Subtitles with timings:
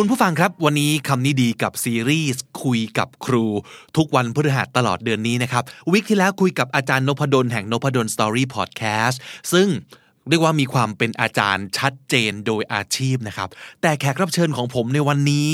[0.00, 3.44] คุณผู้ฟังครับ วันนี้คำนี้ดีกับซีรีส์คุยกับครู
[3.96, 9.20] ทุกวันพฤหัสตลอดเดือนนี้นะครับ week ที่แล้วคุยกับอาจารย์นพดลแห่งนพดลสตอรี่พอดแคสต์
[9.52, 9.68] ซึ่ง
[10.28, 13.48] เรียกว่ามีความเป็นอาจารย์ชัดเจนโดยอาชีพนะครับ
[13.82, 15.48] แต่แขกรับเชิญของผมในวันนี้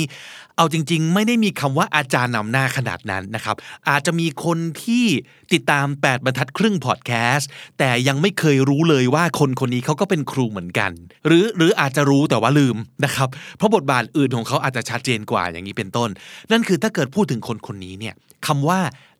[0.57, 3.55] เอาจริง ๆ ไม่ได้มีคำว่าอาจารย์นำหน้าขนาดนั้นนะครับ
[3.89, 5.05] อาจจะมีคนที่
[5.53, 10.91] ติดตาม 8 บรรทัดครึ่งพอดแคสต์แต่ยังไม่เคยรู้เลยว่าคนคนนี้เขาก็เป็นครูเหมือนกัน
[11.27, 16.09] หรือหรืออาจจะรู้แต่ว่าลืมนะครับ เพราะบทบาทอื่นของเขาอาจจะชัดเจนกว่าอย่างนี้เป็นต้น
[16.51, 18.15] นั่นคือถ้าเกิดพูดถึงคนคนนี้เนี่ย
[18.47, 18.79] คำว่า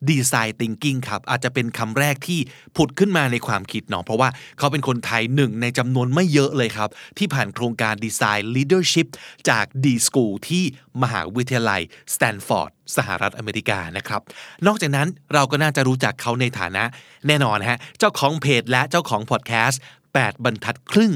[0.09, 2.39] design thinking ครับ อาจจะเป็นคำแรกที่
[2.75, 9.07] ผุดขึ้นมาในความคิดเนาะเพราะว่าเขาเป็นคนไทยหนึ่งในจำนวนไม่เยอะเลยครับ ที่ผ่านโครงการ design leadership
[9.49, 10.63] จาก D School ที่
[11.03, 11.81] มหาวิทยาลัย
[12.13, 14.21] สแตนฟอร์ดสหรัฐอเมริกานะครับ
[14.67, 16.83] นอกจากนั้นเราก็น่าจะรู้จักเขาในฐานะ
[17.27, 19.81] แน่นอนฮะเจ้าของเพจและเจ้าของพอดแคสต์
[20.13, 21.13] 8บรรทัดครึ่ง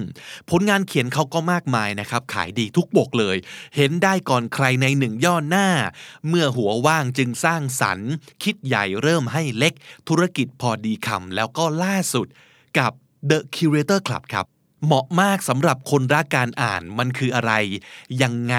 [0.50, 3.38] ผลงานเขียนเขาก็มากมายนะครับ ขายดีทุกบกเลย
[3.76, 5.68] เห็นได้ก่อนใครในหนึ่งย่อหน้า
[6.28, 8.12] เมื่อหัวว่างจึงสร้างสรรค์
[8.44, 9.74] คิดใหญ่เริ่มให้เล็ก
[10.08, 12.28] ธุรกิจพอดีคำแล้วก็ล่าสุด
[12.78, 12.92] กับ
[13.30, 14.46] The Curator Club ครับ
[14.86, 17.54] เหมาะมากสำหรับคนรักการอ่านมันคืออะไร
[18.22, 18.56] ยังไง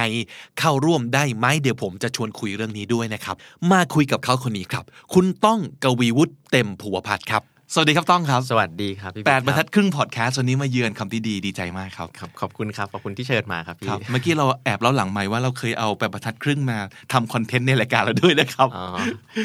[0.59, 3.37] เข้าร่วมได้ไหมเดี๋ยวผมจะชวนคุยเรื่องนี้ด้วยนะครับ
[3.73, 7.43] มาคุยกับเขาคนนี้ครับ คุณต้องกวีวุฒิเต็มผัวพัดครับ
[7.75, 16.79] สวัสดีครับต้องครับสวัสดีครับพี่แปดบรรทัดคครึ่งพอดแคสต์วันนี้มาเยือนคำที่ดีดีใจมากครับครับ ขอบคุณครับขอบคุณที่เชิญมาครับพี่ครับเมื่อกี้เราแอบเล่าหลังไมค์ว่าเราเคยเอาแปดบรรทัดครึ่งมา
[17.13, 18.87] ทำคอนเทนต์ในรายการเราด้วยนะครับอ๋อ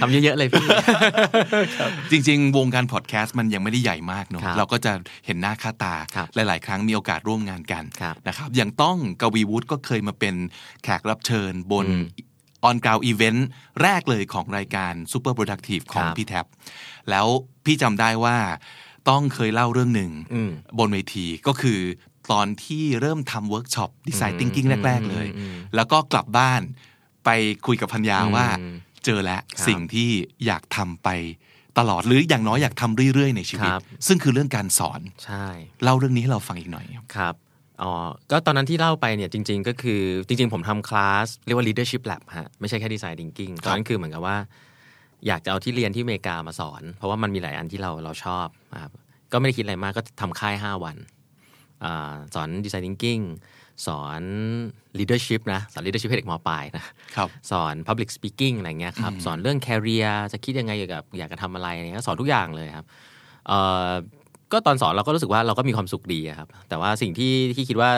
[0.01, 0.65] ทำเยอะๆเลยพี่
[2.11, 4.91] จริง ๆ วงการพอดแคสต์มันยังไม่ได้ใหญ่มากเนอะครับเราก็จะ
[5.25, 10.35] เห็นหน้าค่าตาครับหลาย ๆ ครั้งมีโอกาสร่วมงานกันครับนะครับอย่างต้องกวีวุฒิก็เคยมาเป็น
[10.83, 12.05] แขกรับเชิญบนอืม
[12.63, 13.47] on-ground event
[13.81, 16.45] แรกเลยของรายการ Super Productive ของครับพี่แท็บ
[17.09, 17.27] แล้ว
[17.65, 18.37] พี่จำได้ว่า
[19.09, 21.79] ต้องเคยเล่าเรื่องหนึ่งอืมบนเวทีก็คือ
[22.31, 26.61] ตอนที่เริ่มทำเวิร์กช็อปดีไซน์อืม thinking แรก ๆ เลยอืมแล้วก็กลับบ้าน
[27.25, 27.29] ไป
[27.65, 28.47] คุยกับภรรยาอืมว่า
[29.05, 30.09] เจอแล้วครับสิ่งที่
[30.45, 31.09] อยากทำไป
[31.79, 35.45] ตลอดหรืออย่างน้อยอยากทำเรื่อย ๆ ในชีวิตครับซึ่งคือเรื่องการสอนใช่
[35.83, 37.35] เล่าเรื่องนี้ให้เราฟังอีกหน่อยครับครับ
[37.81, 37.91] อ๋อ
[38.31, 44.37] ก็ตอนนั้นที่เล่าไปเนี่ยจริง ๆ ก็คือจริง ๆ ผมทำคลาสเรียกว่า leadership lab ฮะไม่ใช่แค่ design thinking ตอนนั้นคือเหมือนกับว่า
[45.27, 48.91] อยากจะเอาที่เรียนที่อเมริกามาสอน เพราะว่ามันมีหลายอันที่เราเราชอบนะครับ
[49.31, 50.97] ก็ไม่ได้คิดอะไรมากก็ทำค่าย 5 วัน
[51.83, 53.23] อาสอน design thinking
[53.87, 54.21] สอน
[54.99, 56.83] leadership นะ สอน leadership ให้เด็กมปลายนะ
[57.15, 62.85] ครับสอน public speaking อะไรเงี้ยครับ สอนเรื่อง career จะคิดยังไงเกี่ยวกับอยากจะทำอะไรอะไรเงี้ยสอนทุกอย่างเลยครับ
[63.47, 63.89] เอ่อ
[64.51, 67.91] ก็ตอนสอนเราก็รู้สึกว่าเราก็มีความสุขดีอะครับ แต่ว่าสิ่งที่ที่คิดว่า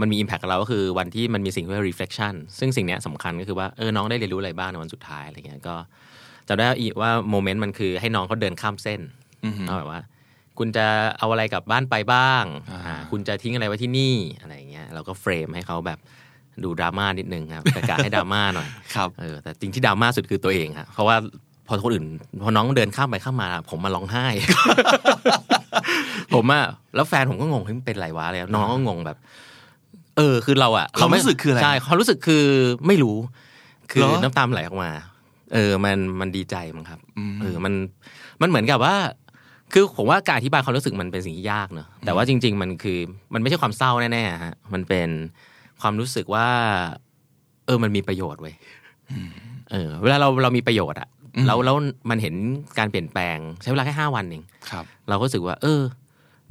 [0.00, 5.74] มันมี impact กับเราก็คือวันที่มันมีสิ่งที่เรียกว่า reflection ซึ่งสิ่งเนี้ยสำคัญก็คือว่าเออน้องได้เรียนรู้อะไรบ้างในวันสุดท้ายอะไรเงี้ยก็
[6.48, 9.00] จำได้อีกว่าโมเมนต์มันคือให้น้องเขาเดินข้ามเส้น
[9.44, 10.00] อือฮึเอาแบบว่า
[10.58, 10.86] คุณจะ
[11.18, 15.98] เอาอะไรกลับบ้านไปบ้างอ่าอ่าคุณจะทิ้งอะไรไว้ที่นี่อะไรอย่างเงี้ย เราก็เฟรมให้เขาแบบ
[16.64, 21.16] ดูดราม่านิดนึงครับประกาศให้ดราม่าหน่อยครับเออแต่จริงที่ดราม่าสุดคือตัวเองครับเพราะว่า
[21.66, 22.06] พอคนอื่น
[22.42, 24.26] พอน้องเดินข้ามไปข้ามมา ผมมาร้องไห้
[26.34, 26.64] ผมอะ
[26.94, 29.18] แล้วแฟนผมก็งงเฮ้ยมันเป็นไรวะอะไรน้องก็งงแบบ
[30.16, 32.44] เออ คือเราอะความรู้สึกคืออะไรใช่ความรู้สึกคือ
[32.86, 33.16] ไม่รู้
[33.90, 34.90] คือเหรอน้ำตามไหลออกมา
[35.52, 37.72] เออมันมันดีใจมั้งครับอืมเออมัน
[38.40, 38.94] มันเหมือนกับว่า
[39.72, 42.98] คือผมว่าการอธิบายความรู้สึกมันเป็นสิ่งที่ยากเนอะแต่ว่าจริง ๆ มันคือ
[43.34, 45.08] มันไม่ใช่ความเศร้าแน่ๆฮะมันเป็น
[45.80, 46.48] ความรู้สึกว่า
[47.66, 48.54] เออมันมีประโยชน์เว้ย
[49.70, 51.08] เออ เวลาเราเรามีประโยชน์อะ
[51.46, 51.76] แล้วแล้ว
[52.10, 52.34] มันเห็น
[52.78, 55.80] การเปลี่ยนแปลงใช้เวลาแค่ห้าวันเองครับ เราก็รู้สึกว่า เออ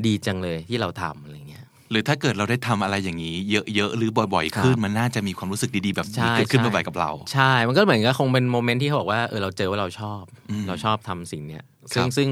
[0.06, 1.61] ดีจังเลยที่เราทำอะไรเงี้ย
[1.92, 3.36] หรือถ้าเกิดเราได้ทำอะไรอย่างนี้
[3.76, 11.64] เยอะๆหรือบ่อยๆขึ้นมันน่าจะมีความรู้สึกดีๆแบบใช่นี้เกิดขึ้นใช่บ่อยๆกับเรา ใช่ มันก็เหมือนกับคงเป็นโมเมนต์ที่เขาบอกว่าเออเราเจอว่าเราชอบอืมเราชอบทำสิ่งเนี้ย
[11.94, 12.30] ครัซึ่งบซึ่ง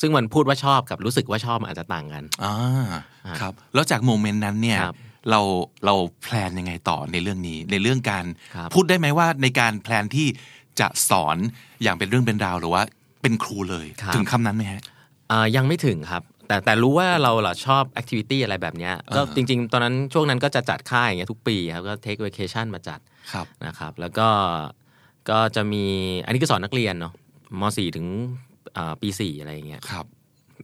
[0.00, 2.54] ซึ่งมันพูดว่าชอบกับรู้สึกว่าชอบมันอาจจะต่างกันอ่า
[3.26, 4.96] อ่าครับ แล้วจาก moment นั้นเนี่ยครับ
[5.30, 5.40] เรา
[5.86, 10.28] เรา plan ยังไงต่อในเรื่องนี้ในเรื่องการครับพูดได้ไหมว่าในการ plan ที่
[10.80, 11.36] จะสอน
[11.82, 12.82] อย่างเป็นเรื่องเป็นราวหรือว่า
[13.22, 14.80] เป็นครูเลยครับถึงคำนั้นไหมฮะ
[15.30, 23.00] อ่ายังไม่ถึงครับ แต่แต่รู้ว่าเราล่ะชอบ activityี้อะไรแบบเนี้ยก็อ่าจริง ๆ ตอนนั้นช่วงนั้นก็จะจัดค่ายอย่างเงี้ยทุกปีครับก็ take vacation มาจัด
[23.32, 24.28] ครับนะครับแล้วก็
[25.30, 25.84] ก็จะมี
[26.24, 27.12] อันนี้ก็สอนนักเรียนเนาะ
[27.60, 28.06] ม .4 ถึง
[28.76, 30.06] อ่าปี 4 อะไรอย่างเงี้ยครับ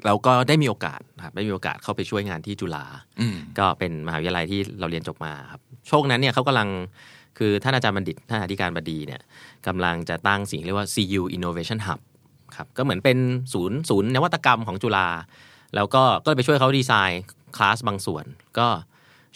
[0.07, 2.85] เราก็ได้มีโอกาสครับได้มีโอกาสเข้าไปช่วยงานที่จุฬา
[3.21, 6.69] อืมก็เป็นมหาวิทยาลัยที่เราเรียนจบมาครับโชคนั้นเนี่ยเขากำลัง
[7.39, 9.21] คือท่านอาจารย์บัณฑิตท่านอธิการบดีเนี่ย
[9.67, 12.01] กำลังจะตั้งสิ่งเรียกว่า CU Innovation Hub
[12.57, 13.19] ครับก็เหมือนเป็น
[13.53, 15.09] ศูนย์ศูนย์นวัตกรรมของจุฬา
[15.75, 17.23] แล้วก็ก็เลยไปช่วยเขาดีไซน์
[17.57, 18.25] คลาสบางส่วน
[18.59, 18.69] ก็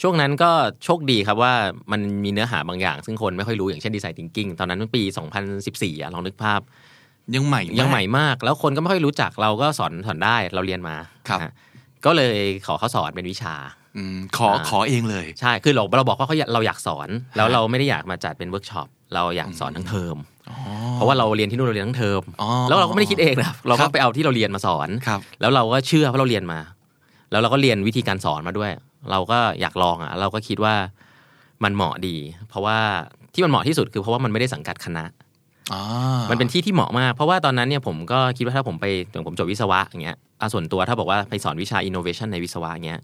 [0.02, 0.50] ช่วงนั้นก็
[0.84, 1.54] โชคดีครับว่า
[1.92, 5.02] มันมีเนื้อหาบางอย่าง ซึ่งคนไม่ค่อยรู้อย่างเช่นดีไซน์ thinking ตอนนั้นมันปี
[5.52, 6.60] 2014อะลองนึกภาพ
[7.34, 10.96] ยังใหม่ยังใหม่มากมาก แล้วคนก็ไม่ค่อยรู้จักเราก็สอนสอนได้เราเรียนมา
[11.28, 11.52] ครับนะฮะ
[12.04, 12.36] ก็เลย
[12.66, 13.54] ขอเขาสอนเป็นวิชา
[13.96, 20.16] อืมขออ่าขอเองเลย ใช่คือเราเราบอกว่าเขาอยากเราอยากสอน แล้วเราไม่ได้อยากมาจัดเป็นเวิร์กช็อปเราอยากสอนทั้งเทอม
[20.94, 26.58] เพราะว่าเราเรียนที่นู่นเราเรียนทั้งเทอมอ๋อแล้วเราก็ไม่ได้คิดเองนะครับเราก็ครับไปเอาที่เราเรียนมาสอนครับแล้วเราก็เชื่อเพราะเราเรียนมา
[27.30, 28.70] แล้วเราก็เรียนวิธีการสอนมาด้วย
[29.10, 30.74] เราก็อยากลองอะ เราก็คิดว่า
[31.64, 32.16] มันเหมาะดี
[32.48, 32.78] เพราะว่า
[33.34, 35.04] ที่มันเหมาะที่สุดคือเพราะว่ามันไม่ได้สังกัดคณะ
[35.72, 35.80] อ๋อ
[36.30, 43.00] มันเป็นที่ที่เหมาะมาก เพราะว่าตอนนั้นเนี่ยผมก็คิดว่าถ้าผมไปอย่างผมจบวิศวะอย่างเงี้ยอะส่วนตัวถ้าบอกว่าไปสอนวิชา innovation ในวิศวะอย่างเงี้ย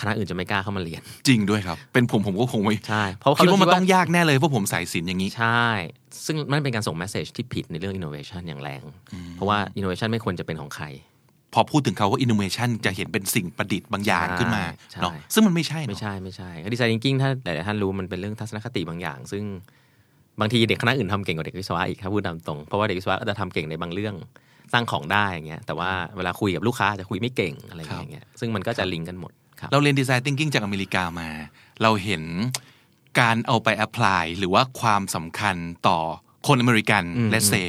[0.00, 5.62] คณะอื่นจะไม่กล้าเข้ามาเรียน จริงด้วยครับ เป็นผมผมก็คงไม่ใช่เพราะเขาคิดว่ามันรู้สึกต้องยากแน่เลยเพราะผมสายศิลป์อย่างนี้ ใช่
[6.26, 8.82] ซึ่งมันเป็นการส่ง message ที่ผิดในเรื่อง innovation อย่างแรง
[9.34, 10.86] เพราะว่า innovation ไม่ควรจะเป็นของใคร
[11.54, 19.44] พอพูดถึงเขาว่า innovation จะเห็นเป็นสิ่งประดิษฐ์บางอย่างขึ้นมาใช่เนาะซึ่งมันไม่ใช่เนอะไม่ใช่ไม่ใช่ดีไซน์ thinking ถ้าหลายๆท่านรู้มันเป็นเรื่องทัศนคติบางอย่าง ซึ่ง
[20.40, 24.14] บางทีเด็กคณะอื่นทำเก่งกว่าเด็กวิศวะอีกถ้าพูดตามตรงเพราะว่าเด็กวิศวะก็จะทำเก่งในบางเรื่อง
[24.72, 29.41] สร้างของได้อย่างเงี้ยแต่ว่าเวลาคุยกับลูกค้าจะคุยไม่เก่งอะไรอย่างเงี้ยซึ่งมันก็จะลิงก์กันหมดครับ
[29.72, 31.28] เราเรียนดีไซน์ thinking จากอเมริกามา
[31.82, 32.22] เราเห็น
[33.20, 35.56] การเอาไป apply หรือว่าความสำคัญ
[35.86, 35.98] ต่อ
[36.46, 37.66] คนอเมริกันอืม let's say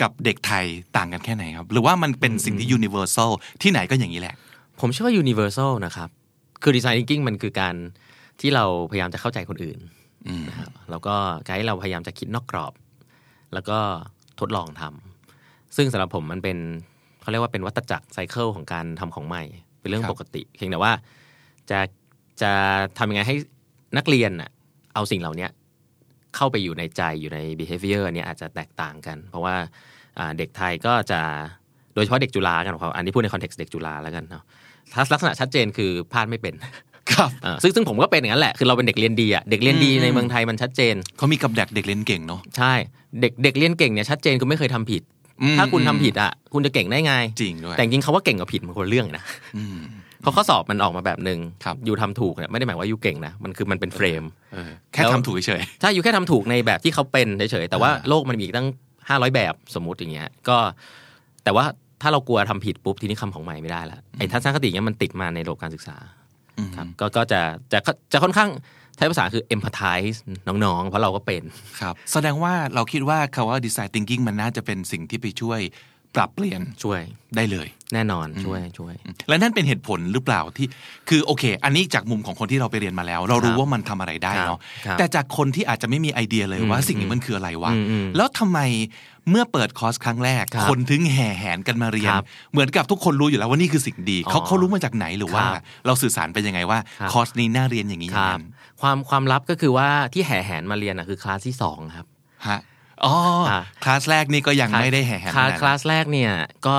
[0.00, 0.64] กับเด็กไทย
[0.96, 3.30] ต่างกันแค่ไหนครับ หรือว่ามันเป็นสิ่งที่ universal
[3.62, 4.34] ที่ไหนก็อย่างนี้แหละ
[4.80, 6.08] ผมเชื่อว่า universal นะครับ
[6.62, 7.74] คือ design thinking มันคือการ
[8.40, 9.78] ที่เราพยายามจะเข้าใจคนอื่น
[10.28, 11.14] อืมนะครับแล้วก็
[11.44, 12.72] ไกด์เราพยายามจะคิดนอกกรอบ
[13.54, 13.78] แล้วก็
[14.40, 16.58] ทดลองทำซึ่งสำหรับผมมันเป็น
[17.20, 19.42] เขาเรียกว่าเป็นวัตจักรไซเคิลของการทำของใหม่
[19.80, 20.92] เป็นเรื่องครับปกติ เพียงแต่ว่า
[21.70, 21.80] จะ
[22.42, 22.52] จะ
[22.98, 23.34] ทำยังไงให้
[23.96, 24.50] นักเรียนน่ะ
[24.94, 25.46] เอาสิ่งเหล่านี้
[26.36, 29.54] เข้าไปอยู่ในใจอยู่ใน behavior อันเนี้ยอาจจะแตกต่างกัน เพราะว่า
[30.18, 31.20] อ่าเด็กไทยก็จะ
[31.94, 34.42] โดยเฉพาะเด็กจุฬากันครับอันนี้พูดใน context เด็กจุฬาแล้วกันเนาะ
[34.92, 36.54] ถ้าลักษณะชัดเจนคือพลาดไม่เป็น
[37.12, 42.72] ครับอ่าซึ่งซึ่งผมก็เป็นอย่างนั้นแหละคือเราเป็นเด็กเรียนดีอะเด็กเรียนดีอืมในเมืองไทยมันชัดเจนเขามีกับดักเด็กเรียนเก่งเนาะใช่
[43.20, 45.02] เด็กเด็กเรียนเก่งเนี่ยชัดเจนคือไม่เคยทำผิด
[45.42, 49.22] อืมถ้าคุณทำผิดอะคุณจะเก่งได้ไงจริงด้วยแต่จริงๆคำว่าเก่งกับผิดมันคนละเรื่องนะ
[49.56, 49.78] อืม
[50.20, 54.22] เพราะข้อสอบมันออกมาแบบหนึ่งครับ you ทำถูกเนี่ยไม่ได้หมายว่า you เก่งนะมันคือมันเป็น frame
[54.52, 58.68] เออแค่แล้วทำถูกเฉยใช่อยู่แค่ทำถูกในแบบที่เขาเป็นเฉยๆแต่ว่าอ่าโลกมันมีอีกตั้ง
[59.08, 60.56] ห้าร้อยแบบสมมุติอย่างเงี้ยก็
[61.44, 61.64] แต่ว่า
[62.02, 65.96] ถ้าเรากลัวทำผิดปุ๊บทีนี้คำของใหม่ไม่ได้ละไอ้ทัศนคติเนี้ยมันติดมาในระบบการศึกษา
[66.58, 67.40] อืมครับก็ก็จะ
[67.72, 67.78] จะ
[68.12, 68.50] จะค่อนข้าง
[68.96, 70.18] ใช้ภาษาคือ empathize
[70.64, 71.42] น้องๆ เพราะเราก็เป็น
[71.80, 75.60] ครับ แสดงว่าเราคิดว่าคาว่า design thinking มันน่าจะเป็นสิ่งที่ไปช่วย
[76.14, 77.00] ปรับเปลี่ยนช่วย
[77.36, 78.94] ได้เลย แน่นอนช่วยช่วย
[79.28, 80.66] และนั่นเป็นเหตุผลหรือเปล่าที่
[81.08, 88.58] คือโอเค อันนี้จากมุมของคนที่เราไปเรียนมาแล้ว เรารู้ว่ามันทำอะไรได้เนาะครับแต่จากคนที่อาจจะไม่มีไอเดียเลยว่าอืมสิ่งนี้มันคืออะไรวะอืมอืมแล้วทำไม
[89.30, 98.44] เมื่อเปิดคอร์สครั้งแรกครับคนถึงแห่แหนกันมาเรียนครับเหมือนกับทุกคนรู้อยู่แล้วว่านี่คือสิ่งดีเขาอ๋อเขารู้มาจากไหนหรือว่าครับเราสื่อสารไปยังไงว่าครับคอร์สนี้น่าเรียนอย่างนี้อคย่างครับนั้น
[98.80, 102.06] ความความลับก็คือว่าที่แห่แหนมาเรียนอะคือคลาสที่สองครับ
[102.48, 102.58] ฮะ
[103.04, 103.14] อ๋อ
[103.50, 106.32] อาคลาสแรกนี่ก็ยังไม่ได้แห่แหนคลาสขนาดคลาสแรกเนี่ย
[106.66, 106.76] ก็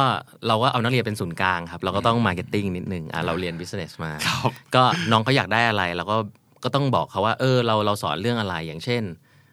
[0.48, 6.18] เราก็เอานักเรียนเป็นศูนย์กลางครับเราก็ต้อง marketing นิดนึงอะเราเรียน business มาครับก็น้องเขาอยากได้อะไรเราก็
[6.64, 9.04] ก็ต้องบอกเขาว่าเออเราเราสอนเรื่องอะไรอย่างเช่น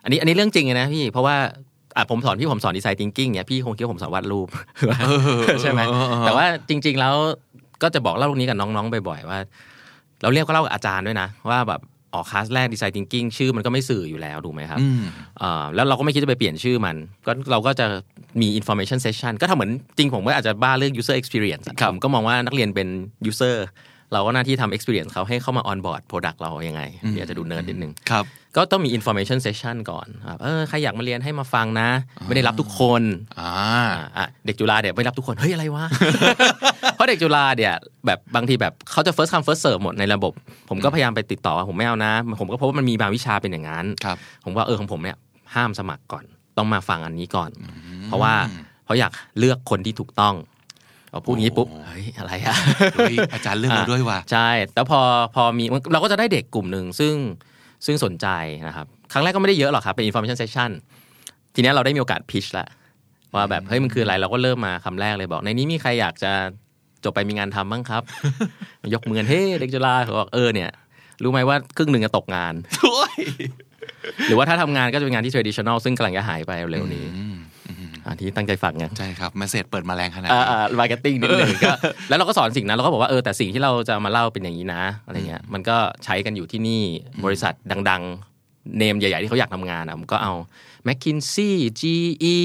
[0.04, 1.36] อันนี้อันนี้เรื่องจริงเลยนะพี่เพราะว่า
[1.96, 4.48] อะผมสอนพี่ผมสอนดีไซน์ thinking เนี่ยพี่คงคิดว่าผมสอนวาดรูป
[5.62, 7.14] ใช่ไหมเออเออเออแต่ว่าจริง ๆ แล้ว
[7.82, 9.38] ก็จะบอกเล่าเรื่องนี้กับน้องๆบ่อยๆว่า
[10.22, 11.80] เราเรียกก็เล่ากับอาจารย์ด้วยนะ ว่าแบบ
[12.16, 15.02] ออกคลาสแรกดีไซน์ thinking ชื่อมันก็ไม่สื่ออยู่แล้วถูกไหมครับอืม
[15.42, 16.96] อ่าแล้วเราก็ไม่คิดจะไปเปลี่ยนชื่อมัน
[17.26, 17.86] ก็เราก็จะ
[18.40, 22.88] มี information session ก็ทำเหมือนจริงผมก็อาจจะบ้าเรื่อง user experience อะครับผมก็มองว่านักเรียนเป็น
[23.30, 23.56] user
[24.12, 26.82] เราก็หน้าที่ทำ experience เขาให้เข้ามา on board product เรายังไง
[27.12, 28.24] เดี๋ยวจะดูเนิร์ดนิดนึงครับ
[28.56, 31.88] ก็ต้องมี information session ก่อนครับเออใครอยากมาเรียนให้มาฟังนะ
[32.26, 33.02] ไม่ได้รับทุกคน
[33.40, 33.52] อ่า
[33.94, 35.84] อะอะเด็กจุฬาเนี่ยไม่รับทุกคนเฮ้ยอะไรวะ
[36.94, 37.74] เพราะเด็กจุฬาเนี่ย
[38.06, 40.32] แบบบางทีแบบเขาจะ first come first serve หมดในระบบ
[40.70, 45.16] ผมก็พยายามไปติดต่อว่าผมไม่เอานะ ผมก็พบว่ามันมีบางวิชาเป็นอย่างนั้นครับผมว่าเออของผมเนี่ย
[45.54, 46.24] ห้ามสมัครก่อน
[46.58, 47.50] ต้องมาฟังอันนี้ก่อน
[48.06, 48.34] เพราะว่า
[48.84, 50.34] เพราะอยากเลือกคนที่ถูกต้อง
[51.12, 52.56] พอพูดงี้ปุ๊บเฮ้ยอะไรอะ
[52.94, 55.00] เฮ้ยอาจารย์เรื่องเราด้วยว่ะใช่ แล้วพอ
[55.34, 57.14] พอมีเราก็จะได้เด็กกลุ่มหนึ่งซึ่ง
[57.86, 58.26] ซึ่งสนใจ
[58.68, 60.70] นะครับครั้งแรกก็ไม่ได้เยอะหรอกครับ เป็น information session
[61.54, 62.66] ทีเนี้ยเราได้มีโอกาส pitch ละ
[63.34, 66.32] ว่าแบบเฮ้ยมันคืออะไรเราก็เริ่มมาคำแรกเลยบอก ในนี้มีใครอยากจะ
[67.04, 68.02] จบไปมีงานทำบ้างครับ
[68.94, 70.70] ยกมือกันเฮ้ยเด็กจุฬาเขาบอกเออเนี่ย
[71.22, 73.16] รู้ไหมว่าครึ่งหนึ่งจะตกงานโอ้ย
[74.28, 77.45] หรือว่าถ้าทำงานก็จะเป็นงานที่ traditional ซึ่งกำลังจะหายไปเร็วๆนี้อืมอัน
[78.20, 81.72] ที่ตั้งใจฟังไงใช่ครับ message เปิดมาแรงขนาดอ่านี้อ่า marketing นิดนึงก็
[82.08, 86.82] แล้วเราก็สอนสิ่งนั้นเราก็บอกว่าเออแต่สิ่งที่เราจะมาเล่าเป็นอย่างนี้นะอะไรเงี้ยมันก็ใช้กันอยู่ที่นี่
[87.24, 87.52] บริษัท
[87.90, 90.32] ดังๆ name ใหญ่ ๆ ที่เขาอยากทำงานอะผมก็เอา
[90.86, 92.36] McKinsey GE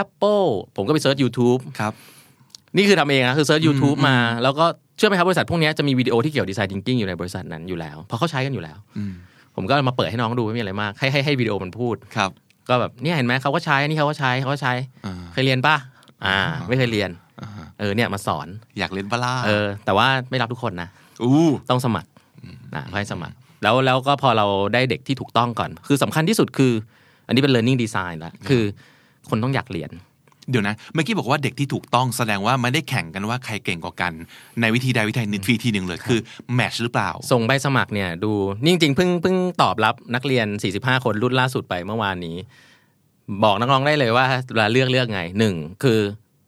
[0.00, 1.92] Apple ผมก็ไป search YouTube ครับ
[2.76, 4.66] นี่คือทำเองนะคือเซิร์ช YouTube มา แล้วก็
[4.96, 9.12] เชื่อไหมครับบริษัทพวกนี้จะมีวิดีโอที่เกี่ยว design thinking อยู่ในบริษัทนั้นอยู่แล้วเพราะเขาใช้กันอยู่แล้วอืม
[9.56, 12.30] ผมก็มาเปิดให้น้องดูไม่มีอะไรมากให้ให้ให้วิดีโอมันพูดครับ
[12.68, 14.72] ก็แบบเนี่ยเห็นไหมเขาก็ใช้อันนี่เขาก็ใช้เขาก็ใช้
[15.06, 15.76] อ่าเคยเรียนป่ะ
[16.24, 16.36] อ่า
[16.68, 17.10] ไม่เคยเรียน
[17.40, 17.48] อ่า
[17.78, 18.46] เออเนี่ยมาสอน
[18.78, 20.88] อยากเรียนปะล่ะเออ แต่ว่าไม่รับทุกคนนะ
[21.22, 22.08] อู้ต้องสมัคร
[22.74, 26.72] นะให้สมัคร แล้วแล้วก็พอเราได้เด็กที่ถูกต้องก่อน คือสำคัญที่สุดคือ
[27.26, 28.62] อันนี้เป็น learning design ละคือ
[29.28, 29.90] คนต้องอยากเรียน
[30.50, 34.12] เดี๋ยวนะเมื่อกี้บอกว่าเด็กที่ถูกต้องแสดงว่าไม่ได้แข่งกันว่าใครเก่งกว่ากัน
[34.60, 36.20] ในวิธีใดวิธีหนึ่งวิธีหนึ่งเลยคือ
[36.54, 40.46] แมทช์หรือเปล่า ส่งใบสมัครเนี่ยดูนี่จริงๆเพิ่งเพิ่งตอบรับนักเรียน
[40.78, 42.36] 45 คนรุ่นล่าสุดไปเมื่อวานนี้
[43.44, 45.98] บอกนักร้องได้เลยว่าเวลาเลือกเลือกไงหนึ่งคือ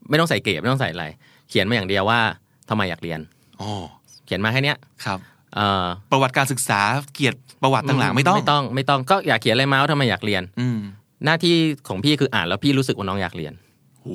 [0.08, 1.04] ไม่ต้องใส่เกรดไม่ต้องใส่อะไร
[1.48, 2.20] เขียนมาอย่างเดียวว่า
[2.68, 3.20] ทำไมอยากเรียน
[3.60, 3.70] อ๋อ
[4.26, 5.18] เขียนมาแค่เนี้ยครับ
[5.54, 6.80] เอ่อประวัติการศึกษา
[7.14, 10.78] เกียรติประวัติต่างๆไม่ต้องไม่ต้องไม่ต้องก็อยากเขียนอะไรมาว่าทำไมอยากเรียนอืม
[11.24, 11.54] หน้าที่
[11.88, 13.52] ของพี่คืออ่านแล้วพี่รู้สึกว่าน้องอยากเรียน
[14.02, 14.08] โห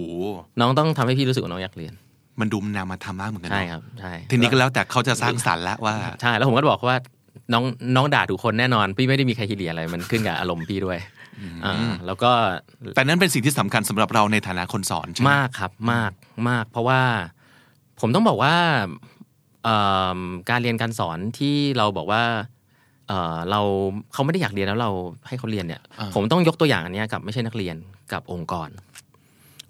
[0.59, 1.93] น้องต้องทำให้พี่รู้สึกว่าน้องอยากเรียน
[2.39, 6.97] มันดูมันนามาทำมากเหมือนกันใช่เนอะครับใช่ทีนี้ก็แล้วแต่เขาจะสร้างสรรค์แล้วว่าใช่แล้วผมก็บอกว่า
[7.53, 7.63] น้อง
[7.95, 10.99] น้องด่าทุกคนแน่นอน พี่ไม่ได้มีใครคิดเดียอะไรมันขึ้นกับอารมณ์พี่ด้วย
[11.65, 11.75] อ่า
[12.05, 12.31] แล้วก็
[12.95, 16.11] แต่นั้นเป็นสิ่งที่สำคัญสำหรับเราในฐานะคนสอนใช่ไหมมากครับมาก
[16.49, 17.01] มาก เพราะว่า
[17.99, 18.55] ผมต้องบอกว่า
[19.63, 19.79] เอิ่
[20.17, 22.23] มการเรียนการสอนที่เราบอกว่า
[23.07, 23.61] เอ่อเรา
[24.13, 24.91] เขาไม่ได้อยากเรียนแล้วเรา
[25.27, 25.81] ให้เขาเรียนเนี่ย
[26.15, 27.75] ผมต้องยกตัวอย่างอันเนี้ยกับไม่ใช่นักเรียน
[28.13, 28.69] กับองค์กร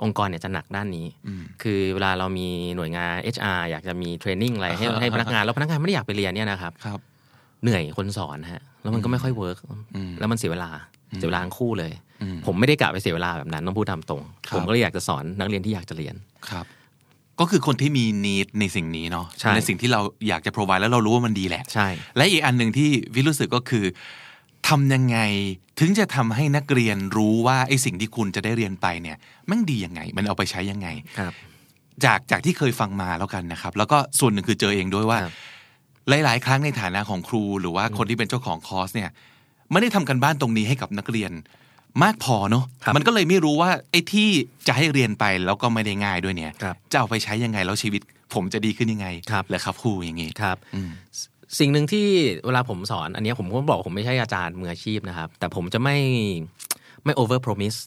[0.04, 7.00] องค์กรเนี่ยจะหนักด้านนี้อืมคือเวลาเรามีหน่วยงาน HR อยากจะมี training อะไรให้ให้พนักงาน แล้วพนักงานไม่ได้อยากไปเรียนเนี่ยนะครับครับ
[7.64, 9.58] เหนื่อยคนสอนฮะ แล้วมันก็ไม่ค่อยเวิร์ก
[9.96, 10.70] อืมแล้วมันเสียเวลา
[11.18, 16.16] เสียเวลาทั้งคู่เลยอืมผมไม่ได้กะไปเสียเวลาแบบนั้นต้องพูดตามตรงครับผมก็เลยอยากจะสอนนักเรียนที่อยากจะเรียน
[16.50, 16.66] ครับ
[17.40, 21.88] ก็คือคนที่มีนีดในสิ่งนี้เนาะใช่ในสิ่งที่เราอยากจะ provide แล้วเรารู้ว่ามันดีแหละ ใช่
[22.18, 23.86] และอีกอันหนึ่งที่วิรู้สึกก็คือ
[24.68, 25.18] ทำยังไง
[25.80, 29.18] ถึงจะทำให้นักเรียนรู้ว่าไอ้สิ่งที่คุณจะได้เรียนไปเนี่ย
[29.50, 30.88] มันดียังไง มันเอาไปใช้ยังไง
[31.20, 31.34] ครับ
[32.06, 35.34] จากจากที่เคยฟังมาแล้วกันนะครับ แล้วก็ส่วนหนึ่งคือเจอเองด้วยว่าครับ
[36.10, 39.10] หลาย ๆ ครั้งในฐานะของครู หรือว่าคนที่เป็นเจ้าของคอร์สเนี่ย
[39.72, 41.32] ไม่ได้ทำกันบ้านตรงนี้ให้กับนักเรียน
[42.04, 44.30] มากพอเนาะครับมันก็เลยไม่รู้ว่าไอ้ที่
[44.68, 48.02] จะให้เรียนไปแล้วก็ไม่ได้ง่ายด้วยเนี่ยครับจะเอาไปใช้ยังไงแล้วชีวิต
[48.34, 50.92] ผมจะดีขึ้นยังไงครับเหรอครับครูอย่างนี้ครับอืม
[51.60, 52.08] สิ่งหนึ่งที่
[52.46, 55.98] เวลาผมสอน อันเนี้ยผมก็บอกผมไม่ใช่อาจารย์มืออาชีพนะครับ แต่ผมจะไม่
[57.04, 57.80] ไม่ over promise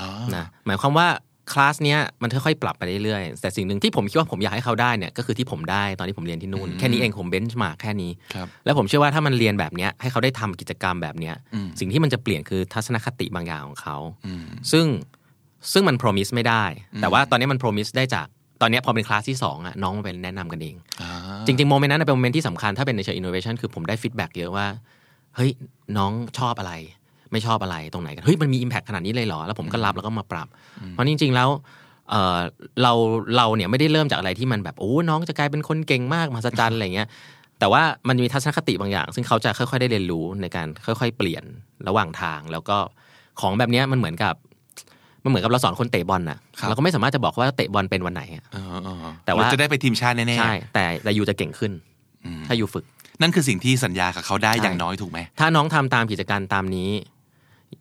[0.00, 1.08] อ๋อนะหมายความว่า
[1.52, 14.86] คลาสเนี้ยมันค่อยๆปรับไปเรื่อยๆแต่สิ่งหนึ่งที่ผมคิดว่าผมอยากให้เขาได้เนี่ยก็คือที่ผมได้ตอนที่ผมเรียนที่นู่น แค่นี้เองผมเบนช์มาแค่นี้ครับแล้วผมเชื่อว่าถ้ามันเรียนแบบเนี้ยให้เขาได้ทำกิจกรรมแบบเนี้ยอืมสิ่งที่มันจะเปลี่ยนคือทัศนคติบางอย่างของเขาอืมซึ่ง
[15.72, 16.64] ซึ่งมัน promise ไม่ได้
[17.00, 18.26] แต่ว่าตอนนี้มัน promise ได้จาก
[18.62, 21.10] ตอนนี้พอเป็นคลาสที่2อะน้องมาเป็นแนะนำกันเองอ่า
[21.46, 24.66] จริงๆ moment นั้นนะเป็น moment ที่สำคัญถ้าเป็นในเชิง innovation คือผมได้ feedback เยอะว่า
[25.36, 25.50] เฮ้ย
[25.96, 26.72] น้องชอบอะไร
[27.32, 30.48] ไม่ชอบอะไรตรงไหนกันเฮ้ยมันมี impact ขนาดนี้เลยเหรอ แล้วผมก็รับแล้วก็มาปรับ
[30.90, 31.48] เพราะจริง ๆ แล้ว
[32.10, 32.38] เออ
[32.82, 32.92] เรา
[33.36, 37.08] เราเนี่ยไม่ได้เริ่มจากอะไรที่มันแบบโอ้น้องจะกลายเป็นคนเก่งมากมหัศจรรย์อะไรเงี้ย
[37.58, 41.44] แต่ว่ามันมีทัศนคติบางอย่าง ซึ่งเขาจะค่อยๆได้เรียนรู้ในการค่อย ๆ เปลี่ยน
[41.88, 42.76] ระหว่างทาง แล้วก็
[43.40, 44.34] ของแบบเนี้ยมันเหมือนกับ
[45.22, 51.72] มันเหมือนกับเราสอนคนเตะบอลน่ะครับเราก็ไม่สามารถจะบอกว่าเตะบอลเป็นวันไหนอะเออเออแต่ว่าเรจะได้ไปทีมชาติแน่ๆใช่แต่แต่ยูจะเก่งขึ้น
[52.24, 52.84] อืมถ้ายูฝึก
[53.20, 56.90] นั่นคือสิ่งที่สัญญากับเขาได้ใช่อย่างน้อยถูกไหมถ้าน้องทำตามกิจการตามนี้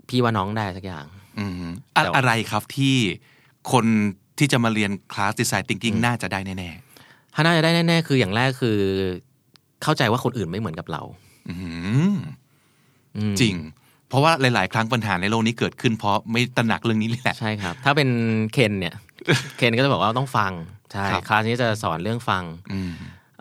[0.10, 1.06] พี่ว่าน้องได้สักอย่าง
[1.40, 1.54] อืม
[1.96, 2.96] อะแต่ว่าอะไรครับที่
[3.72, 3.86] คน
[4.38, 6.70] ที่จะมาเรียนคลาสดีไซน์ thinking น่าจะได้แน่
[7.34, 8.78] ถ้าน่าจะได้แน่ๆคืออย่างแรกคือ
[9.84, 11.56] เข้าใจว่าคนอื่นไม่เหมือนกับเราๆอื
[12.14, 12.16] ม
[13.18, 13.56] อืมจริง
[14.12, 18.10] เพราะว่าหลาย ๆ ครั้งปัญหาในโลกนี้เกิดขึ้น เพราะไม่ตระหนักเรื่องนี้แหละ ใช่ครับ ถ้าเป็น
[18.54, 18.96] เคนเนี่ย
[19.58, 20.52] เคนก็จะบอกว่าต้องฟัง
[20.92, 22.94] ใช่ครับคลาสนี้จะสอนเรื่องฟังอืม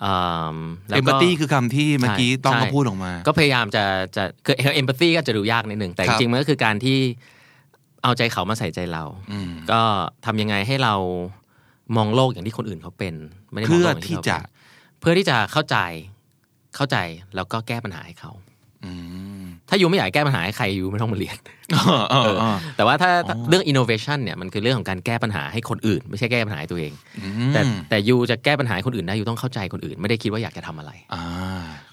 [0.04, 0.56] อ่า
[0.88, 3.84] แล้วเอมก็พัตตีคือคำที่เมื่อกี้ใช่ต้องใช่มาพูดออกมา ก็พยายามจะ
[4.16, 6.98] จะคือเอมพัตตีก็จะดูยากนิดนึงแต่คจรับริงๆ มันก็คือการที่
[8.02, 9.80] เอาใจเขามาใส่ใจเราอืมก็
[10.26, 10.94] ทำยังไงให้เรา
[11.96, 13.14] มองโลกอย่างที่คนอื่นเขาเป็น
[13.50, 15.76] ไม่ได้มองเพื่อโลกอย่างที่เขาจะเป็นเพื่อที่จะเข้าใจ
[16.76, 16.96] เข้าใจ
[17.34, 18.32] แล้วก็แก้ปัญหาให้เขา
[18.84, 18.92] อื
[19.39, 19.39] ม
[19.70, 21.36] ถ้ายูไม่อยากแก้ปัญหาให้ใครยูไม่ต้องมาเรียน
[21.72, 27.60] เออเออเออแต่ว่าถ้าถ้าเรื่อง innovation เนี่ยมันคือเรื่องของการแก้ปัญหาให้คนอื่น ไม่ใช่แก้ปัญหาให้ตัวเองอืมแต่
[27.90, 31.24] แต่ยูจะแก้ปัญหาให้คนอื่นได้ยูต้องเข้าใจคนอื่น ไม่ได้คิดว่าอยากจะทำอะไรอ่า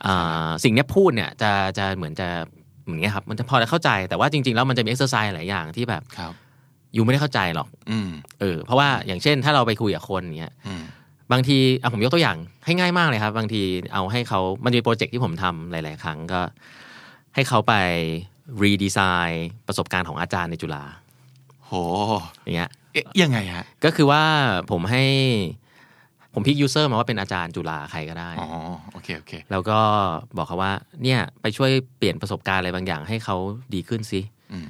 [0.05, 2.27] อ่าสิ่งเนี้ยพูดเนี่ยจะจะเหมือนจะ
[2.85, 6.33] เหมือนเงี้ยครับมันจะพอจะเข้าใจแต่ว่าจริงๆแล้วมันจะมี exercise หลายอย่างที่แบบครับ
[6.95, 10.83] you ไม่ได้เข้าใจหรอกอืมเออ เพราะว่าอย่างเช่น ถ้าเราไปคุยกับคนเนี้ยอืม
[11.33, 13.61] บางทีอะผมยกตัวอย่างให้ง่ายมากเลยครับ บางที
[13.93, 16.41] เอาให้เขามันจะมีโปรเจกต์ที่ผมทำหลาย ๆ ครั้งก็
[17.37, 17.73] ให้เขาไป
[18.63, 20.83] redesign ประสบการณ์ของอาจารย์ในจุฬา
[21.65, 21.71] โห
[22.43, 24.23] อย่างเงี้ยเอ๊ะยังไงฮะก็คือว่า
[24.71, 25.03] ผมให้
[26.33, 28.49] ผม pick user มาว่าเป็นอาจารย์จุฬาใครก็ได้อ๋อ
[28.93, 29.79] โอเคโอเคแล้วก็
[30.37, 33.35] บอกเขาว่า เนี่ยไปช่วยเปลี่ยนประสบการณ์อะไรบางอย่างให้เขา
[33.73, 34.67] ดีขึ้นสิอืม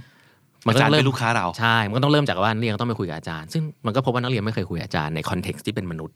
[0.68, 6.16] มันก็อาจารย์เริ่มเป็นลูกค้าเราใช่ มันก็ต้องเริ่มจากว่านักเรียนก็ต้องไปคุยกับอาจารย์ ซึ่งมันก็พบว่านักเรียนไม่เคยคุยกับอาจารย์ในคอนเท็กซ์ที่เป็นมนุษย์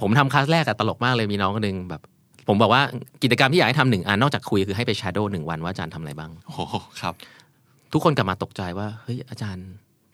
[0.00, 2.02] ผมทำคลาสแรกอะตลกมากเลยมีน้องคนหนึ่งแบบ
[2.48, 2.82] ผมบอกว่า
[3.22, 7.14] กิจกรรมที่อยากให้ทำหนึ่งอันนอกจากคุยคือให้ไปชาโดว์หนึ่งวันว่าอาจารย์ทำอะไรบ้าง โอ้โหครับ
[7.92, 9.66] ทุกคนกลับมาตกใจว่าเฮ้ยอาจารย์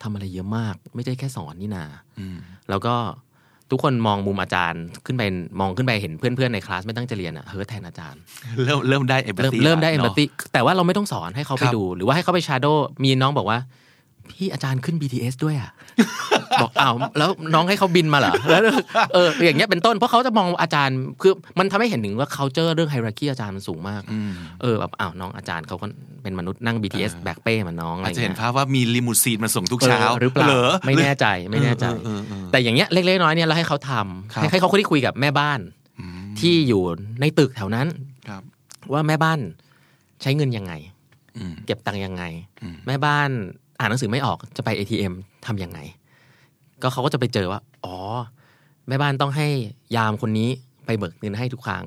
[0.03, 1.83] ทำอะไรเยอะมาก ไม่ใช่แค่สอนนี่นา
[2.19, 2.37] อืม
[2.69, 2.95] แล้วก็
[3.71, 5.23] ทุกคนมองมุมอาจารย์ขึ้นไป
[5.59, 8.21] มองขึ้นไปเห็นเพื่อนๆในคลาสไม่ตั้งใจเรียนอะเฮ้ยแทนอาจารย์
[8.65, 10.23] เริ่มเริ่มได้ empathy เริ่ม เริ่มได้เอมพัตเนาะ
[10.53, 13.59] แต่ว่าเราไม่ต้องสอนให้เขาไปครับ ดู หรือว่าให้เขาไป shadow มีน้องบอกว่า
[14.31, 15.71] พี่อาจารย์ขึ้น BTS ด้วยอะ
[16.61, 18.61] บอกอ้าวแล้วน้องให้เขาบินมาเหรอแล้ว
[19.13, 24.31] เอออย่างเงี้ยเป็นต้นเพราะเขาจะมองอาจารย์คือมันทำให้เห็นถึงว่า culture เรื่อง hierarchy อาจารย์มันสูงมากอืม
[24.61, 25.85] เออแบบอ้าวน้องอาจารย์เขาก็
[26.23, 35.59] เป็นมนุษย์นั่ง BTS แบกเป้เหมือนน้องอะไรอาจจะเห็นเงี้ยภาว่ามีลิมูซีนมาส่งทุกเช้าออหรือเปล่าหรอไม่แน่ใจไม่แน่ใจเออเออเออแต่อย่างเงี้ยเล็กๆน้อยๆเนี่ยเราให้เขาทำครับให้ให้เขาได้คุยกับแม่บ้าน
[35.99, 36.83] อืมที่อยู่
[37.21, 37.87] ในตึกแถวนั้น
[38.29, 38.41] ครับ
[38.93, 39.39] ว่าแม่บ้าน
[40.21, 40.73] ใช้เงินยังไง
[41.37, 42.23] อืมเก็บตังค์ยังไง
[42.61, 43.29] อืมแม่บ้าน
[43.79, 45.13] อ่านหนังสือไม่ออกจะไป ATM
[45.47, 45.79] ทำยังไง
[46.83, 47.95] ก็เขาก็จะไปเจอว่า อ๋อ
[48.87, 49.47] แม่บ้านต้องให้
[49.95, 50.49] ยามคนนี้
[50.85, 51.85] ไปเบิกเงินให้ทุกครั้ง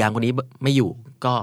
[0.00, 0.90] ยามคนนี้ไม่อยู่
[1.24, 1.34] ก็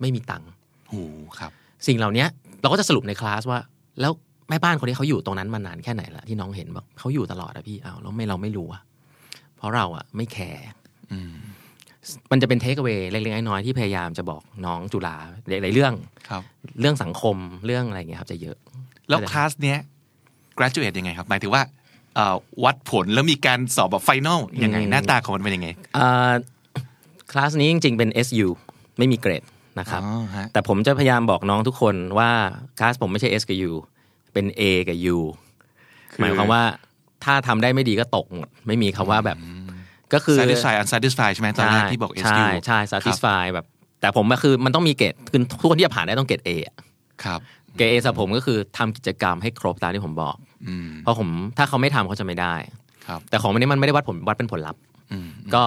[0.00, 0.50] ไม่มีตังค์
[0.88, 1.02] โอ้
[1.38, 1.50] ครับ
[1.86, 2.26] สิ่งเหล่านี้
[2.60, 3.58] เราก็จะสรุปในคลาสว่า
[4.00, 4.12] แล้ว
[4.48, 8.82] แม่บ้านคนนี้เขาอยู่ตรงนั้นมานานแค่ไหนละที่น้องเห็นบอกเขาอยู่ตลอดอะพี่อ้าวแล้วไม่เราไม่รู้อะ
[9.56, 10.62] เพราะเราอะไม่แคร์
[11.12, 11.34] อืม
[12.30, 15.16] มันจะเป็น takeaway เล็กๆน้อยๆที่พยายามจะบอกน้องจุฬา
[15.48, 15.94] หลายๆเรื่อง
[16.28, 16.42] ครับ
[16.80, 17.36] เรื่องสังคม
[17.66, 18.56] เรื่องอะไรเงี้ยครับ จะเยอะ
[19.08, 19.78] แล้วคลาสเนี้ย
[20.58, 21.62] graduate ยังไงครับหมายถึงว่า
[22.14, 26.32] เอ่อวัดผลแล้วมีการสอบแบบ final ยังไงอืมหน้าตาของมันเป็นยังไงอ่า
[27.30, 28.48] คลาสนี้จริงๆเป็น SU
[28.98, 29.42] ไม่มีเกรด
[29.78, 32.30] นะครับอ๋อฮะแต่ผมจะพยายามบอกน้องทุกคนว่า
[32.78, 33.72] คลาสผมไม่ใช่ S กับ U
[34.32, 35.18] เป็น A กับ U
[36.12, 36.62] คือหมายความว่า
[37.24, 39.38] ถ้าทำได้ไม่ดีก็ตกหมดไม่มีคำว่าแบบ
[40.12, 43.66] ก็คือ satisfy unsatisfy ใช่ไหมตอนแรกที่บอกใช่ SU ใช่ satisfy แบบ
[44.00, 46.76] แต่ผมก็คือมันต้องมีเกรดคือทุกคนที่จะผ่านได้ต้องเกรด A อะ
[47.24, 47.40] ครับ
[47.76, 50.36] เกรด A สำหรับผมก็คือทำกิจกรรมให้ครบตามที่ผมบอก
[50.68, 51.28] อืมเพราะผม
[51.58, 52.54] ถ้าเขาไม่ทำเขาจะไม่ได้
[53.06, 54.80] ครับแต่ของวันนี้มันไม่ได้วัดผลวัดเป็นผลลัพธ์
[55.12, 55.64] อืมก็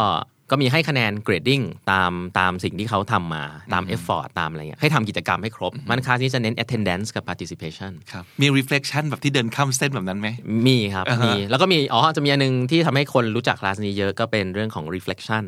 [0.51, 3.43] ก็มีให้คะแนนเกรดดิ้งตามตามสิ่งที่เขาทำมา
[3.73, 10.27] ตาม effort ตามอะไรเงี้ยให้ทำกิจกรรมให้ครบ มันคลาสนี้จะเน้น attendance กับ participation ครับมี reflection แบบที่เดินข้ามเส้นแบบนั้นไหม
[10.67, 15.45] มีครับอ่าฮะมีแล้วก็มีอ๋อจะมีอันหนึงที่ทำให้คนรู้จักคลาสนี้เยอะก็เป็นเรื่องของ reflection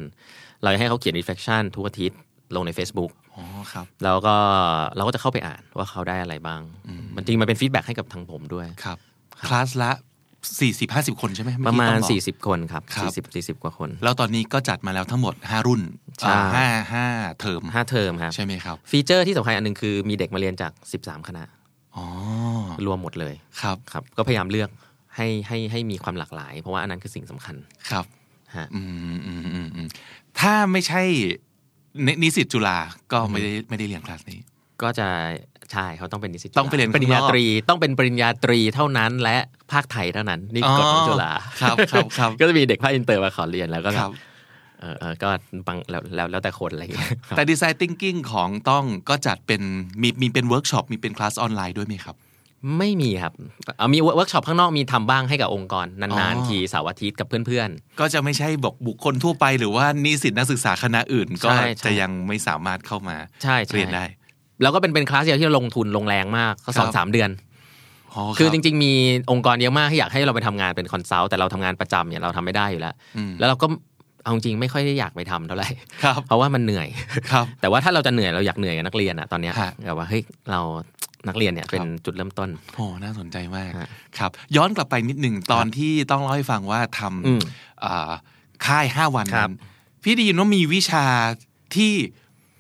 [0.64, 2.18] เราจะให้เขาเขียน reflection ทุกอาทิตย์
[2.56, 4.36] ลงใน Facebook อ๋อครับแล้วก็
[4.96, 6.62] เราก็จะเข้าไปอ่านว่าเขาได้อะไรบ้าง
[7.16, 8.98] มันจริงมันเป็น feedback ให้กับทางผมด้วยครับ
[9.48, 9.92] คลาสละ
[10.60, 15.82] 40 50คนใช่ไหมเอกี้ประมาณต้องบอก40คนครับครับ40 40กว่าคน แล้วตอนนี้ก็จัดมาแล้วทั้งหมด5รุ่น
[16.20, 17.06] ใช่อ่าห้าห้า
[17.40, 20.72] เทอมห้าเทอมครับใช่ไหมครับ feature ที่สำคัญอันหนึ่งคือมีเด็กมาเรียนจาก
[21.04, 21.44] 13คณะ
[21.96, 22.06] อ๋อ
[22.86, 24.70] รวมหมดเลยครับครับ ก็พยายามเลือก
[25.16, 27.56] ให้ให้ให้มีความหลากหลาย เพราะว่าอันนั้นคือสิ่งสำคัญ
[27.92, 28.06] ครับ
[28.56, 28.82] ฮะอื
[29.16, 29.88] มอืมอืมอืม
[30.40, 31.04] ถ้าไม่ใช่
[32.06, 32.78] นินิสิตจุฬา
[33.12, 34.40] ก็ไม่ได้ไม่ได้เรียนคลาสนี้
[34.82, 35.08] ก็จะ
[35.72, 39.38] ใช่เขาต้องเป็นนิสิตต้องไปเรียนปริญญาข้างนอกตรี ต้องเป็นปริญญาตรีเท่านั้น และ
[39.72, 44.12] ภาคไทยเท่านั้นนี่กฎของจุฬาครับครับครับก็จะมีเด็กภาคอินเตอร์มาขอเรียนแล้วก็ครับ
[44.80, 45.30] เออเออก็
[45.68, 49.62] บางแล้วแล้วแล้วแต่คนอะไรอย่างเงี้ยครับแต่ design thinking ของต้องก็จัดเป็น
[50.02, 52.16] มีมีเป็นเวิร์กช็อปมีเป็นคลาสออนไลน์ด้วยไหมครับ
[52.78, 53.34] ไม่มีครับ
[53.78, 57.70] เอามีเวิร์กช็อปข้างนอกมีทำบ้างให้กับองค์กรอ๋นานอๆทีเสาร์อาทิตย์กับเพื่อน
[58.00, 64.04] ก็จะไม่ใช่บอกบุคคลทั่วไปหรือว่านิสิตนักศึกษาคณะอื่น ก็ใช่ใช่จะยังไม่สามารถเข้ามาๆใช่ใช่เรียนได้
[64.62, 67.30] แล้วก็เป็นเป็นคลาสเดียวที่เราลงทุนลงแรงมากก็สอนครับสามเดือน
[68.14, 68.94] อ๋อคือจริง ๆ มี
[69.32, 73.68] องค์กรเยอะมากที่อยากให้เราไปทำงานเป็น consult แต่เราทำงานประจำเนี่ยเราทำไม่ได้อยู่แล้วอืมแล้วเราก็
[74.24, 75.70] เอาจริงๆไม่ค่อยได้อยากไปทำเท่าไหร่
[76.04, 76.88] ครับเพราะว่ามันเหนื่อย
[77.32, 80.62] ครับแต่ว่าถ้าเราจะเหนื่อยเราอยากเหนื่อยกับนักเรียนอะตอนเนี้ยฮะแบบว่าเฮ้ยเรา
[81.28, 88.12] นักเรียนเนี่ยเป็นครับจุดเริ่มต้นโอ้น่าสนใจมากฮะครับ ย้อนกลับไปนิดหนึ่งตอนที่ต้องเล่าให้ฟังว่าทำอืมอ่า
[88.66, 89.54] ค่ายห้าวันครันั้บน
[90.04, 91.06] พี่ได้ยินว่ามีวิชา
[91.76, 91.94] ที่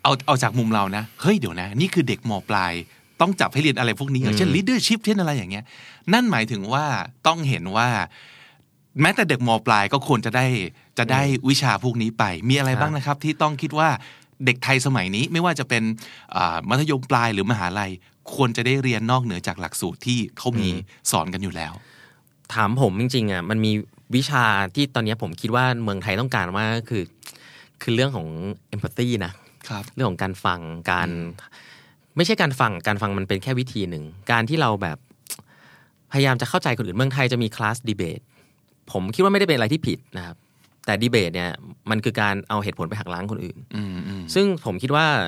[0.04, 2.74] เอาเอาจากมุมเรานะ เฮ้ยเดี๋ยวนะ นี่คือเด็กมปลาย
[3.22, 5.64] ต้องจับให้เรียนอะไรพวกนี้อย่างเช่น leadership เช่นอะไรอย่างเงี้ย
[6.14, 6.86] นั่นหมายถึงว่า
[7.28, 7.88] ต้องเห็นว่า
[9.02, 10.46] แม้แต่เด็กมปลายก็ควรจะได้
[10.98, 13.90] จะได้วิชาพวกนี้ไป มีอะไรบ้างนะครับ ที่ต้องคิดว่า
[14.46, 15.84] เด็กไทยสมัยนี้ไม่ว่าจะเป็น
[16.36, 17.92] อ่ามัธยมปลายหรือมหาลัย
[18.36, 20.68] ควรจะได้เรียนนอกเหนือจากหลักสูตรที่เขามี
[21.12, 21.74] สอนกันอยู่แล้ว
[22.54, 23.72] ถามผมจริงๆอะมันมี
[24.16, 27.04] วิชาที่ตอนเนี้ยผมคิดว่าเมืองไทยต้องการมากก็คือ
[27.82, 28.28] คือเรื่องของ
[28.76, 29.34] empathy นะ
[29.70, 30.60] ครับเรื่องของการฟัง
[30.92, 31.10] การ
[32.16, 34.98] ไม่ใช่การฟังการฟังมันเป็นแค่วิธีหนึ่ง การที่เราแบบ
[36.12, 38.20] พยายามจะเข้าใจคนอื่นเมืองไทยจะมีคลาสดีเบต
[38.92, 40.36] ผมคิดว่าไม่ได้เป็นอะไรที่ผิดนะครับ
[40.86, 41.52] แต่ดีเบตเนี่ย
[41.90, 45.26] มันคือการเอาเหตุผลไปหักล้างคนอื่นอืมอืมซึ่งผมคิดว่าเอ่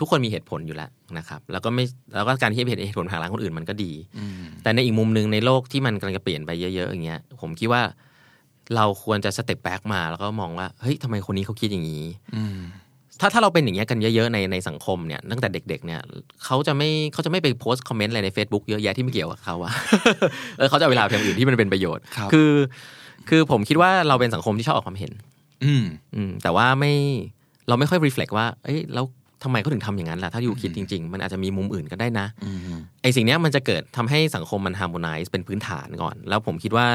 [0.00, 7.82] ทุกคนมีเหตุผลอยู่แล้วนะครับ แล้วก็ไม่แล้วก็การที่เหตุเหตุผลหักล้างคนอื่นมันก็ดีอืมแต่ในอีกมุมหนึ่งในโลกที่มันกำลังจะเปลี่ยนไปเยอะ ๆ อย่างเงี้ย ผมคิดว่า
[8.76, 12.04] เราควรจะ step back มาแล้วก็มองว่าเฮ้ยทำไมคนนี้เขาคิดอย่างนี้
[12.36, 12.58] อืม
[13.20, 16.00] ถ้าถ้าเราเป็นอย่างเงี้ยกันเยอะๆในในสังคมเนี่ยตั้งแต่เด็ก ๆ เนี่ย
[16.44, 19.72] เขาจะไม่เขาจะไม่ไปโพสต์คอมเมนต์อะไรใน Facebook เยอะแยะที่ไม่เกี่ยวกับเขาอะ
[20.58, 22.52] เออเขาจะเอาเวลาไปทำอย่างอื่นที่มันเป็นประโยชน์ครับคือ
[23.28, 25.12] คือผมคิดว่าเราเป็นสังคมที่ชอบออกความเห็น
[25.64, 26.92] อืมอืมแต่ว่าไม่
[27.68, 29.04] เราไม่ค่อย reflect ว่า เอ้ยแล้ว
[29.42, 32.58] ทำไมเขาถึงทำอย่างนั้นล่ะ ถ้าอยู่คิดจริง ๆ มันอาจจะมีมุมอื่นก็ได้นะอืม
[33.02, 36.86] ไอสิ่งเนี้ยมันจะเกิดทำให้สังคมมัน harmonize เป็นพื้นฐานก่อน แล้วผมคิดว่า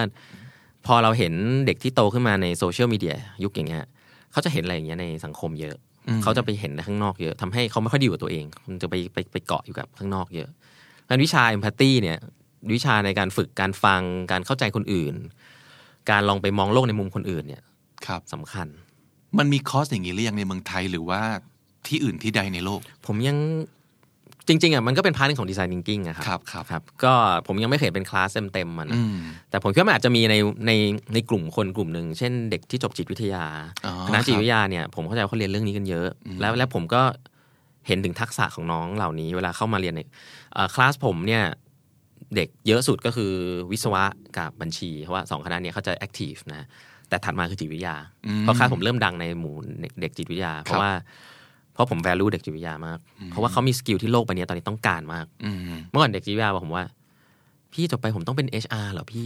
[0.85, 1.33] พอเราเห็น
[1.65, 3.83] เด็กที่โตขึ้นมาในโซเชียลมีเดียยุคอย่างเงี้ย
[4.31, 5.75] เขาจะเห็นอะไรอย่างเงี้ยในสังคมเยอะ
[6.07, 10.49] อืมเขาจะไปเห็นในข้างนอกเยอะทำให้เขาไม่ค่อยดีอยู่กับตัวเองมันจะไปไปไปเกาะอยู่กับข้างนอกเยอะ
[11.07, 12.19] งานวิชา empathy เนี่ย
[12.73, 14.01] วิชาในการฝึกการฟัง
[14.31, 15.15] การเข้าใจคนอื่น
[16.09, 17.61] การลองไปมองโลกในมุมคนอื่นเนี่ย
[18.05, 18.67] ครับสำคัญ
[19.37, 21.21] มันมีคอร์สอย่างนี้หรือยังในเมืองไทยหรือว่า
[21.87, 23.37] ที่อื่นที่ใดในโลก ผมยัง
[24.47, 27.13] จริงๆอะมันก็เป็นพาร์ทหนึงของดีไซน์ thinking อะครัครับครับครับก็
[27.47, 29.17] ผมยังไม่เคยเห็นเป็นคลาสเต็มๆมันอืม
[29.49, 30.35] แต่ผมคิดว่ามันอาจจะมีใน
[30.67, 30.71] ใน
[31.13, 33.45] ในกลุ่มคนกลุ่มหนึ่งเช่นเด็กที่จบจิตวิทยา
[33.85, 36.07] อ๋อคณะจิตครับวิทยาเนี่ยผมเข้าใจว่าเขาเรียนเรื่องนี้กันเยอะ
[36.41, 37.01] แล้วแล้วผมก็
[37.87, 40.01] เห็นถึงทักษะของน้องเหล่านี้ เวลาเข้ามาเรียนใน
[40.53, 41.43] เอ่อคลาสผมเนี่ย
[42.35, 43.31] เด็กเยอะสุดก็คือ
[43.71, 44.03] วิศวะ
[44.37, 46.63] กับบัญชีเพราะว่าสองคณะเนี้ยเขาจะ active นะ
[47.09, 47.95] แต่ถัดมาคือจิตวิทยา
[48.27, 49.55] อืมเพราะคลาสผมเริ่มดังในหมู่
[50.01, 51.30] เด็กจิตวิทยา เพครับเพ
[51.81, 55.57] ราะผม value เด็กจิตวิทยามาก เพราะว่าเขามี skill ที่โลกใบนี้ตอนนี้ต้องการมากอืม
[55.89, 56.85] เมื่อก่อนเด็กจิตวิทยาบอกผมว่า
[57.73, 59.25] พี่จบไปผมต้องเป็น HR เหรอพี่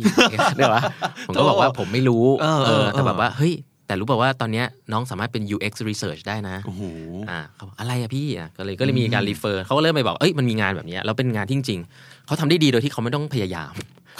[0.55, 0.81] เดี๋ยววะ
[1.27, 3.53] ผมก็บอกว่าผมไม่รู้เออเออแต่แบบว่าเฮ้ย
[3.87, 6.83] แต่รู้ป่าวว่าตอนเนี้ยน้องสามารถเป็น UX research ได้นะโอ้โห
[7.29, 13.73] อ่าเขาบอกอะไรอะพี่อะก็เลยก็เลยมีการ refer เขาก็เริ่มไปบอกเอ้ยมันมีงานแบบเนี้ยแล้วเป็นงานที่จริงๆเขาทำได้ดีโดยที่เขาไม่ต้องพยายาม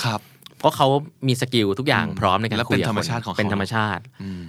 [0.03, 0.19] ครับ
[0.59, 0.87] เพราะเขา
[1.27, 4.43] มี skill ทุกอย่างพร้อมในการแล้วคุยกับคนเป็นธรรมชาติของเขาเป็นธรรมชาติอืม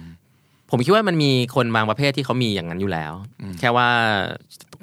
[0.71, 3.13] ผมคิดว่ามันมีคนบางประเภทที่เขามีอย่างนั้นอยู่แล้ว
[3.59, 3.89] แค่ว่า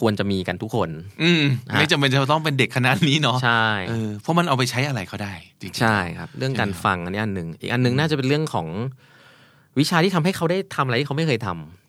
[0.01, 0.90] ควรจะมีกันทุกคน
[1.23, 1.42] อืม
[1.73, 8.66] ฮะไม่จำเป็นจะต้องเป็นเด็กคณะนี้เนาะใช่เออเพราะมันเอาไปใช้อะไรก็ได้จริงๆใช่ครับ เรื่องการใช่ไหมครับฟังอันนี้อันหนึ่งอีกอันหนึ่งน่าจะเป็นเรื่องของ
[9.79, 11.84] วิชาที่ทำให้เขาได้ทำอะไรที่เขาไม่เคยทำอือืม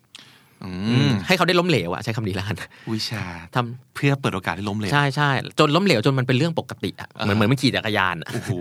[1.28, 2.56] ให้เขาได้ล้มเหลวอะใช้คำนี้แล้วกัน
[2.94, 3.24] วิชา
[3.56, 8.52] ทำเพื่อเปิดโอกาสให้ล้มเหลวใช่ใช่จนล้มเหลวจนมันเป็นเรื่องปกติอะเหมือนอ่าเหมือนมันขี่จักรยานอะโอ้โห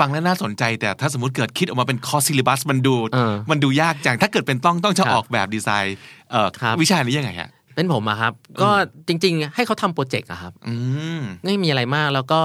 [0.00, 5.96] ฟังแล้วน่าสนใจ แต่ถ้าสมมติเกิดคิดออกมาเป็น course syllabus มันดูเออมันดูยากจังถ้าเกิดเป็นต้องต้องจะครับออกแบบดีไซน์
[6.30, 8.32] เอ่อครับวิชานี้ยังไงฮะเป็นผมอะครับ
[8.62, 8.70] ก็
[9.08, 10.74] จริง ๆ ให้เขาทำโปรเจกต์อะครับอื
[11.18, 12.40] มไม่มีอะไรมากแล้วก็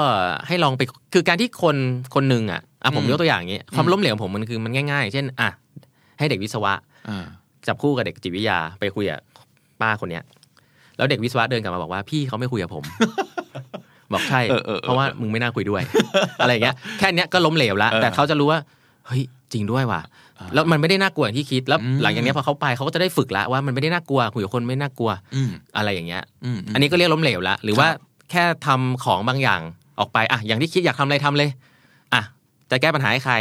[0.48, 0.82] ให้ลองไป
[1.13, 1.76] คือการที่คน
[2.15, 5.50] คนหนึ่งอะอะผมอืมยกตัวอย่างอย่างนี้ ความล้มเหลวของผมมันคือมันง่าย ๆ เช่นอะ
[6.20, 6.74] ให้เด็กวิศวะ
[7.10, 7.26] อ่า
[7.67, 9.19] จับคู่กับเด็กจิตวิทยาไปคุยกับ
[9.82, 10.24] ป้าคนเนี้ย
[10.98, 12.84] แล้วเด็กวิศวะเดินกลับมาบอกว่าพี่เขาไม่คุยกับผม
[14.13, 15.82] บอกใช่เออเออเออเพราะว่ามึงไม่น่าคุยด้วย
[16.41, 18.60] อะไรอย่างเงี้ยแค่เนี้ยก็ล้มเหลวแล้วเออแต่เขาจะรู้ว่า
[19.08, 20.02] เฮ้ยจริงด้วยว่ะ
[20.54, 28.00] แล้วมันไม่ได้น่ากลัวอย่างที่คิดแล้วอืมหลังจากเนี้ยพอเขาไปเขาก็จะได้ฝึกแล้วว่ามันไม่ได้น่ากลัวคุยกับคนไม่น่ากลัวอืมอะไรอย่างเงี้ยอืมอันนี้ก็เรียกล้มเหลวแล้วหรือว่าครับ
[28.32, 29.62] แค่ทำของบางอย่าง
[30.00, 31.50] ออกไปอะอย่างที่คิดอยากทำอะไรทำเลย
[32.13, 32.22] อะ
[32.72, 33.36] จะแก้ปัญหาให้ใคร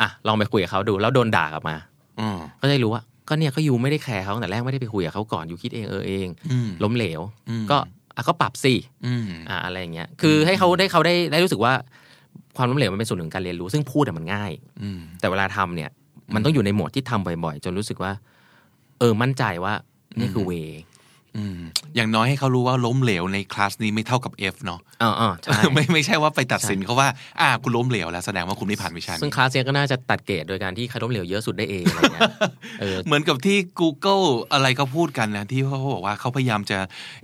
[0.00, 1.76] อะลองไปคุยกับเขาดูแล้วโดนด่ากลับมา
[2.20, 7.76] อืมก็จะรู้ว่า ก็เนี่ยก็ยูไม่ได้แคร์เขาตั้งแต่แรกไม่ได้ไปคุยกับเขาก่อนยูคิดเองเออเองอืมล้มเหลวอืมก็
[8.16, 8.74] อะก็ปรับสิ
[9.06, 11.72] อืมอะอะไรอย่างเงี้ยคือให้เขาได้เขาได้ได้รู้สึกว่า
[12.56, 15.90] ความล้มเหลวมันเป็นส่วนหนึ่งของการเรียนรู้ ซึ่งพูดอะมันง่ายอืมแต่เวลาทำเนี่ย
[16.34, 18.12] มันต้องอยู่ในโหมดที่ทำบ่อย ๆ จนรู้สึกว่า
[18.98, 19.74] เออมั่นใจว่า
[20.18, 20.52] นี่คือเว
[21.36, 21.60] อืม
[21.96, 27.08] อย่างน้อยให้เขารู้ว่าล้มเหลวในคลาสนี้ไม่เท่ากับ F เนาะอ๋ออ๋อใช่ไม่ไม่ใช่ว่าไปตัดสินเขาว่า
[27.40, 32.30] อ่าคุณล้มเหลวแล้วแสดงว่าคุณไม่ผ่านวิชาซึ่งนี้คลาสเนี้ยก็น่าจะตัดเกรดโดยการที่ใครล้มเหลวเยอะสุดได้เองอะไรเงี้ย
[32.80, 36.78] เออเหมือนกับที่ Google อะไรเขาพูดกันนะที่เขาบอกว่าเขาพยายามจะ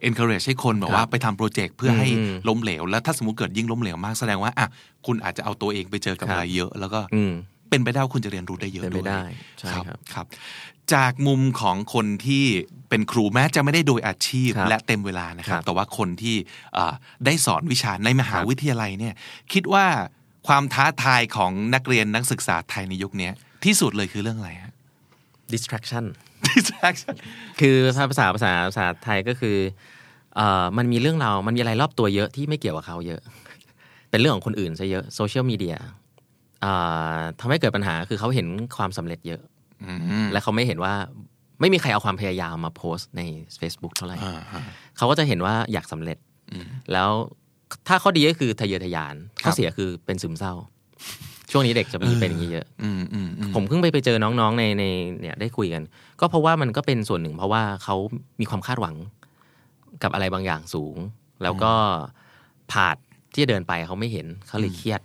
[0.08, 4.66] encourage ให้คนแบบว่าไปทำโปรเจกต์เพื่อให้อืมล้มเหลว แล้วถ้าสมมติเกิดยิ่งล้มเหลวมากแสดงว่าอะ
[5.06, 7.32] คุณอาจจะเอาตัวเองไปเจอกับครับอะไรเยอะแล้วก็อืม
[7.70, 9.24] เป็นไปได้ว่าคุณจะเรียนรู้ได้เยอะเป็นไปด้วยได้
[9.58, 10.26] ใช่ครับครับครับ
[10.94, 12.44] จากมุมของคนที่
[12.88, 16.36] เป็นครูแม้จะไม่ได้โดยอาชีพครับและเต็มเวลานะครับครับแต่ว่าคนที่
[16.76, 16.94] อ่า
[17.26, 19.14] ได้สอนวิชาในมหาวิทยาลัยเนี่ย
[19.52, 19.86] คิดว่า
[20.48, 23.30] ความท้าทายของนักเรียนนักศึกษาไทยในยุคนี้
[23.64, 24.72] ที่สุดเลยคือเรื่องอะไรฮะ
[25.52, 26.04] distraction
[26.48, 27.14] distraction
[27.60, 27.76] คือ
[28.10, 29.56] ภาษาภาษาภาษาไทยก็คือ
[30.36, 33.20] เอ่อมันมีเรื่องราวมันมีอะไรรอบตัวเยอะที่ไม่เกี่ยวกับเขาเยอะ
[34.10, 35.76] เป็นเรื่องของคนอื่นซะเยอะโซเชียลมีเดีย
[37.40, 39.40] ทำให้เกิดปัญหาคือเขาเห็นความสำเร็จเยอะ
[39.84, 39.92] อื
[40.24, 40.94] มและเขาไม่เห็นว่า
[41.60, 43.22] ไม่มีใครเอาความพยายามมาโพสต์ใน
[43.60, 44.62] Facebook เท่าไหร่อ่าฮะ
[44.96, 46.18] เขาก็จะเห็นว่าอยากสำเร็จ
[46.52, 47.10] อืมแล้ว
[47.88, 50.54] ถ้าข้อดีก็คือทะเยอทะยานครับข้อเสียคือเป็นซึมเศร้า
[51.50, 54.84] ช่วงนี้เด็กจะมีเป็นอย่างนี้เยอะอืมอืมอืมผมเพิ่งไปไปเจอน้องๆในใน
[55.20, 55.82] เนี่ยได้คุยกัน
[56.20, 57.96] ก็เพราะว่ามันก็เป็นส่วนหนึ่ง เพราะว่าเขา
[58.40, 58.96] มีความคาดหวัง
[60.02, 60.96] กับอะไรบางอย่างสูง
[61.42, 61.72] แล้วก็
[62.72, 62.96] ผาด
[63.32, 65.00] ที่จะเดินไปเขาไม่เห็นเขาเลยเครียด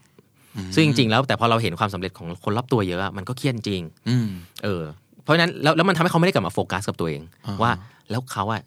[0.75, 4.27] ซึ่งจริงๆแล้วแต่พอเราเห็นความสำเร็จของคนรอบตัวเยอะอะมันก็เครียดจริงอืม
[4.63, 4.83] เออ
[5.23, 7.71] เพราะฉะนั้นแล้วแล้วมันทำให้เขาไม่ได้กลับมาโฟกัสกับตัวเองอ่าฮะว่า
[8.09, 8.61] แล้วเขาอะ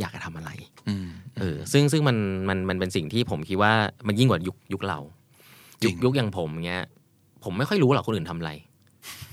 [0.00, 0.50] อยากจะทำอะไร
[0.88, 2.16] อืมเออ ซึ่งซึ่งมัน
[2.48, 3.72] มันมันเป็นสิ่งที่ผมคิดว่า
[4.06, 4.98] มันยิ่งกว่ายุคยุคเรา
[5.84, 6.84] ยุคจริงยุคอย่างผมเงี้ย
[7.44, 8.50] ผมไม่ค่อยรู้หรอกคนอื่นทำอะไร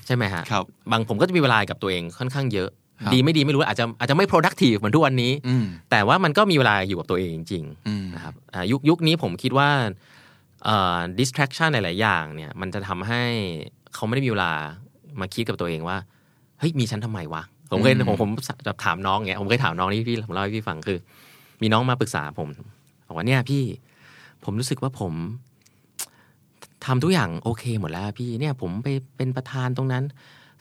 [0.06, 2.70] ใช่ไหมฮะครับบางผมก็จะมีเวลากับตัวเองค่อนข้างเยอะ
[3.06, 9.92] ครับดีไม่ดีไม่รู้อาจจะอาจจะไม่ productive เหมือนทุกวันนี้อืมแต่ว่ามันก็มีเวลาอยู่กับตัวเองจริงอืมๆนะครับอ่ายุคยุคนี้ผมคิดว่าเอ่อ
[11.20, 13.22] distraction หลาย ๆ อย่างเนี่ย มันจะทำให้
[13.94, 14.54] เขาไม่ได้มีเวลา
[15.20, 15.98] มาคิดกับตัวเองว่า
[16.60, 18.30] เฮ้ย มีฉันทำไมวะ ผมเคยอืมผมผม
[18.68, 21.00] จะถามน้องเงี้ย ผมเคยถามน้องที่พี่ผมเล่าให้พี่ฟังคือ
[21.62, 22.50] มีน้องมาปรึกษาผม
[23.08, 23.64] บอกว่าเนี่ยพี่
[24.44, 25.14] ผมรู้สึกว่าผม
[26.86, 30.04] ทำทุกอย่างโอเคหมดแล้วพี่ เนี่ย ผมไปเป็นประธานตรงนั้น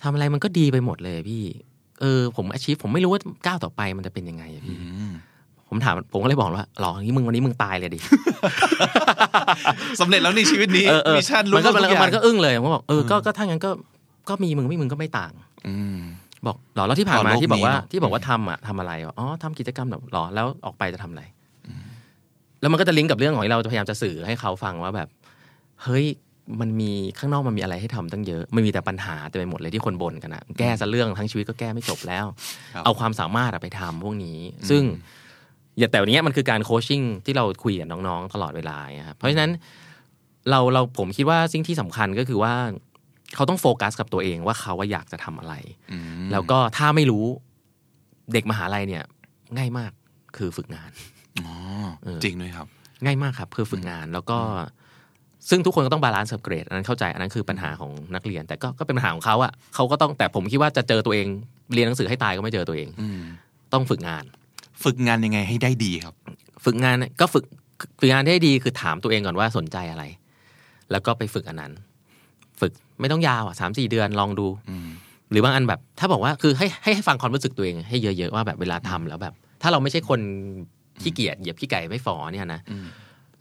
[0.02, 1.42] ทำอะไรมันก็ดีไปหมดเลยพี่
[2.00, 5.12] เออ ผมอาชีพผมไม่รู้ว่าก้าวต่อไปมันจะเป็นยังไงอะพี่อืม
[5.72, 7.98] ผมถามผมก็เลยบอกว่าหรอนี่มึงวันนี้มึงตายเลยดิ
[10.00, 13.70] สำเร็จแล้วในชีวิตนี้เออเออมิชชั่นรู้มันก็ทุมันกก็อย่างมันก็อึ้งเลยผมก็บอกเออก็ก็ถ้างั้นก็
[14.28, 15.32] ก็มีมึงไม่มึงก็ไม่ต่าง
[15.68, 15.98] อืม
[16.46, 21.22] บอกหรอแล้วที่ผ่านมาต่อโลกที่บอกว่านี้เนอะที่บอกว่าทำอะทำอะไรวะอ๋อทำกิจกรรมแบบหรอแล้วออกไปจะทำอะไร
[22.60, 25.08] แล้วมันก็จะลิงก์กับเรื่องของที่เราจะพยายามจะสื่อให้เขาฟังว่าแบบ
[25.84, 26.06] เฮ้ย
[26.60, 32.24] มันมีข้างนอกมันมีอะไรให้ทำตั้งเยอะไม่มีแต่ปัญหาเต็มไปหมดเลยที่คนบ่นกันอะแก้ซะเรื่องทั้งชีวิตก็แก้ไม่จบแล้ว
[32.74, 34.38] ครับเอาความสามารถอะไปทำพวกนี้
[34.70, 34.82] ซึ่ง
[35.78, 39.50] อย่าแต่วันนี้มันคือการโคชชิ่งที่เราคุยกับน้องๆ ตลอดเวลาไงครับเพราะฉะนั้น
[40.50, 42.54] เราเราผมคิดว่าสิ่งที่สำคัญก็คือว่า
[43.34, 45.54] เขาต้องโฟกัสกับตัวเองว่าเขาว่าอยากจะทำอะไร
[45.92, 47.24] อืมแล้วก็ถ้าไม่รู้
[48.32, 49.04] เด็กมหาลัยเนี่ย
[49.56, 49.92] ง่ายมาก
[50.36, 50.90] คือฝึกงาน
[51.40, 51.52] อ๋อ
[52.02, 52.66] เออจริงด้วยครับ
[53.04, 54.38] ง่ายมากครับคือฝึกงานแล้วก็
[55.50, 61.26] ซึ่งทุกคนก็ต้อง balance กับเกรดอันนั้นเข้าใจอันนั้นคือปัญหาของนักเรียน แต่ก็ก็เป็นปัญหาของเขาอะเขาก็ต้องแต่ผมคิดว่าจะเจอตัวเอง
[61.74, 63.20] เรียนหนังสือให้ตายก็ไม่เจอตัวเองอืม
[63.72, 64.24] ต้องฝึกงาน
[64.84, 66.14] ฝึกงานยังไงให้ได้ดีครับ
[66.64, 67.44] ฝึกงานก็ฝึก
[67.98, 70.04] ฝึกงานได้ดีคือถามตัวเองก่อนว่าสนใจอะไร
[70.90, 71.72] แล้วก็ไปฝึกอันนั้น
[72.60, 74.88] ฝึกไม่ต้องยาวอะสามสี่เดือนลองดูอืม
[75.30, 80.20] หรือบางอันแบบ ถ้าบอกว่าคือให้ให้ให้ฟังความรู้สึกตัวเองให้เยอะๆว่าแบบเวลาทำแล้วแบบ ถ้าเราไม่ใช่คน
[81.02, 82.86] ขี้เกียจเหยียบขี้ไก่ไม่ฝ่อเนี่ยนะอืม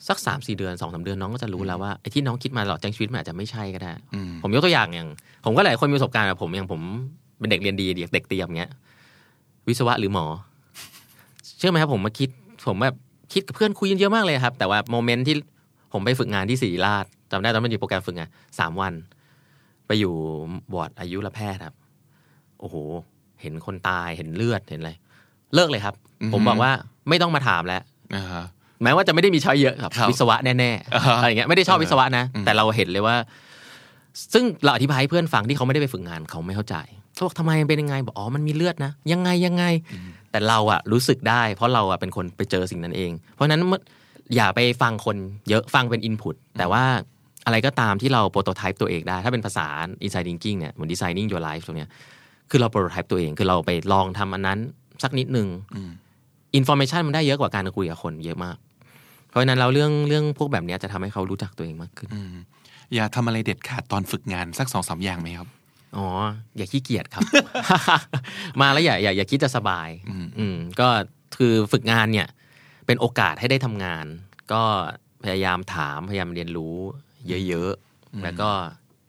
[0.08, 5.10] สักสามสี่เดือนสองสามเดือนน้องก็จะรู้แล้วว่าไอ้ที่น้องคิดมาตลอดจังชีวิตมันอาจจะไม่ใช่ก็ได้อืมผมยกตัวอย่างอย่าง
[5.46, 6.82] ผมก็หลายคนมีประสบการณ์แบบผมอย่างผม
[7.40, 8.72] เป็นเด็กเรียนดีเด็กเด็กเตรียมเงี้ย
[9.68, 10.26] วิศวะหรือหมอ
[11.62, 12.30] เชื่อไหมครับผมมาคิด
[12.68, 12.96] ผมแบบ
[13.34, 15.36] คิดกับเพื่อนคุยกันเยอะมากเลยครับ แต่ว่า moment ที่
[15.94, 18.94] ผมไปฝึกงานที่ศิริราชจำได้ตอนนั้นมันอยู่โปรแกรมฝึกงานสามวัน
[19.88, 20.14] ไปอยู่
[20.74, 21.76] บอร์ดอายุรแพทย์ครับ
[22.60, 22.76] โอ้โห
[23.42, 24.92] เห็นคนตายเห็นเลือดเห็นอะไร
[25.56, 26.72] เลิกเลยครับอือฮึผมบอกว่า
[27.10, 27.82] ไม่ต้องมาถามแล้ว
[28.16, 28.46] อ่าฮะ
[28.84, 33.16] แม้ว่าจะไม่ได้มีช้อยเยอะครับครับวิศวะแน่อ่าๆฮะอะไรอย่างเงี้ยไม่ได้ชอบเออวิศวะนะอืมแต่เราเห็นเลยว่า
[34.34, 36.76] ซึ่งเราอธิบายให้เพื่อนฟังที่เขาไม่ได้ไปฝึกงานเขาไม่เข้าใจ
[37.14, 39.64] เขาบอกทำไมมันเป็นยังไงบอกอ๋อมันมีเลือดนะยังไงยังไง
[40.32, 43.78] แต่เราอะรู้สึกได้ เพราะเราอะเป็นคนไปเจอสิ่งนั้นเอง เพราะฉะนั้นเมื่
[44.36, 45.18] อย่าไปฟังคน
[45.50, 46.84] เยอะฟังเป็นอินพุตแต่ว่า
[47.46, 49.68] อะไรก็ตามที่เราโปรโตไทป์ตัวเองได้ ถ้าเป็นภาษา
[50.06, 51.90] Design Thinking เนี่ยเหมือน Designing Your Life ตรงเนี้ย
[52.50, 54.60] คือเรา prototype ตัวเอง คือเราไปลองทำอันนั้น
[55.04, 55.48] สักนิดนึง
[56.56, 58.58] information มันได้เยอะกว่าการคุยกับคนเยอะมาก
[59.30, 62.36] เพราะฉะนั้นเราเรื่องเรื่องพวกแบบนี้จะทำให้เขารู้จักตัวเองมากขึ้นอืม
[62.96, 65.48] อย่าทำอะไรเด็ดขาดตอนฝึกงานสักสองสามอย่างไหมครับ
[65.98, 66.08] อ๋อ
[66.58, 67.24] อย่าขี้เกียจครับ
[68.62, 70.88] มาแล้วอย่าอย่าอย่าคิดจะสบาย อืมอืมก็
[71.38, 72.28] คือฝึกงานเนี่ย
[72.86, 74.06] เป็นโอกาสให้ได้ทำงาน
[74.54, 74.64] ก็
[75.24, 76.76] พยายามถามพยายามเรียนรู้
[77.48, 78.50] เยอะๆ แล้วก็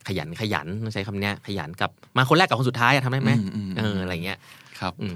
[0.07, 4.39] ขยันขยันต้องใช้คำเนี้ย ขยันกับมาคนแรกกับคนสุดท้ายอะทำได้ไหมอืมอืมเอออะไรเงี้ย
[4.79, 5.15] ครับอืม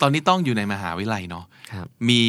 [0.00, 2.20] ตอนนี้ต้องอยู่ในมหาวิทยาลัยเนาะครับมี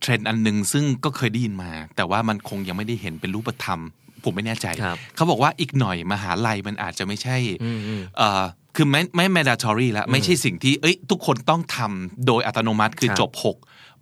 [0.00, 3.80] เทรนด์อันหนึ่งซึ่งก็เคยได้ยินมา แต่ว่ามันคงยังไม่ได้เห็นเป็นรูปธรรม
[4.24, 8.42] ผมไม่แน่ใจครับเขาบอกว่าอีกหน่อยมหาลัยมันอาจจะไม่ใช่อืมอืมเอ่อ
[8.76, 13.56] คือไม่ไม่ mandatory แล้วไม่ใช่สิ่งที่เอ้ยทุกคนต้องทำโดยอัตโนมัติคือครับจบหก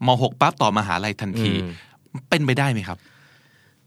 [0.06, 1.70] ม.หกปั๊บต่อมหาลัยทันทีอืม
[2.30, 2.98] เป็นไปได้ไหมครับ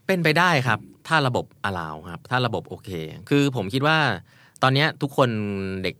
[0.06, 2.90] เป็นไปได้ครับ ถ้าระบบ allow ครับ ถ้าระบบโอเค
[3.28, 3.98] คือผมคิดว่า
[4.62, 5.28] ตอนเนี้ยทุกคน
[5.82, 5.96] เด็ก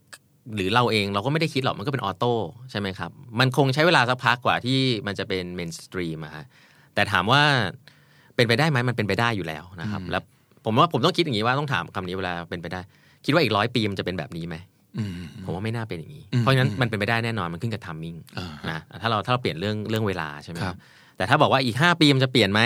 [0.55, 2.33] หรือเราเองเราก็ไม่ได้คิดหรอกมันก็เป็น auto
[2.71, 6.45] ใช่ไหมครับ มันคงใช้เวลาสักพักกว่าที่มันจะเป็น mainstream อะฮะ
[6.93, 7.43] แต่ถามว่า
[8.37, 10.23] เป็นไปได้ไหมมันเป็นไปได้อยู่แล้วนะครับ แล้ว
[10.65, 12.81] ผมว่าผมต้องคิดอย่างนี้ว่าต้องถามคำนี้เวลาเป็นไปได้
[13.25, 14.55] คิดว่าอีกร้อยปีมันจะเป็นแบบนี้ไหม
[14.97, 15.11] อืม
[15.45, 20.77] ผมว่าไม่น่าเป็นอย่างนี้อืมเพราะฉะนั้นมันเป็นไปได้แน่นอนมันขึ้นกับทัมมิ่งอ่านะถ้าเราถ้าเราเปลี่ยนเรื่องเรื่องเวลาใช่ไหมครับ
[21.17, 22.61] แต่ถ้าบอกว่าอีกห้าปีมันจะเปลี่ยนไหม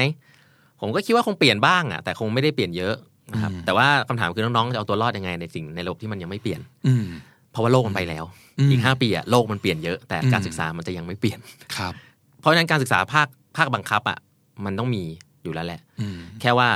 [0.81, 2.95] ผมก็คิดว่าคงเปลี่ยนบ้างอะแต่คงไม่ได้เปลี่ยนเยอะ
[3.31, 7.05] นะครับอืมแต่ว่าคำถามคือน้องๆจะเอาตัวรอดยังไงในสิ่งในระบบที่มันยังไม่เปลี่ยนอืม
[7.51, 8.25] เพราะว่าโลกมันไปแล้ว
[8.59, 11.39] อืมอีกห้าปีอะโลกมันเปลี่ยนเยอะแต่อืมการศึกษามันจะยังไม่เปลี่ยน
[11.77, 11.93] ครับ
[12.39, 14.17] เพราะฉะนั้นการศึกษาภาคภาคบังคับอะ
[14.65, 15.03] มันต้องมี
[15.43, 16.69] อยู่แล้วแหละอืมแค่ว่า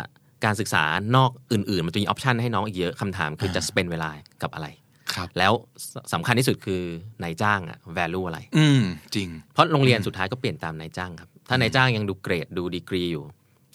[0.46, 0.84] การศึกษา
[1.16, 4.10] นอกอื่น ๆ มันจะมี option ให้น้องอีกเยอะคำถามคือจะ spend เวลา
[4.42, 4.68] กับอะไร
[5.16, 5.54] ครับแล้ว
[5.94, 6.82] สำคัญที่สุดคือ
[7.24, 8.82] นายจ้างอะ value อะไร อืม
[9.16, 13.24] จริง เพราะโรงเรียนสุดท้ายก็เปลี่ยนตามนายจ้างครับ ถ้านายจ้างยังดูเกรดดูดีกรีอยู่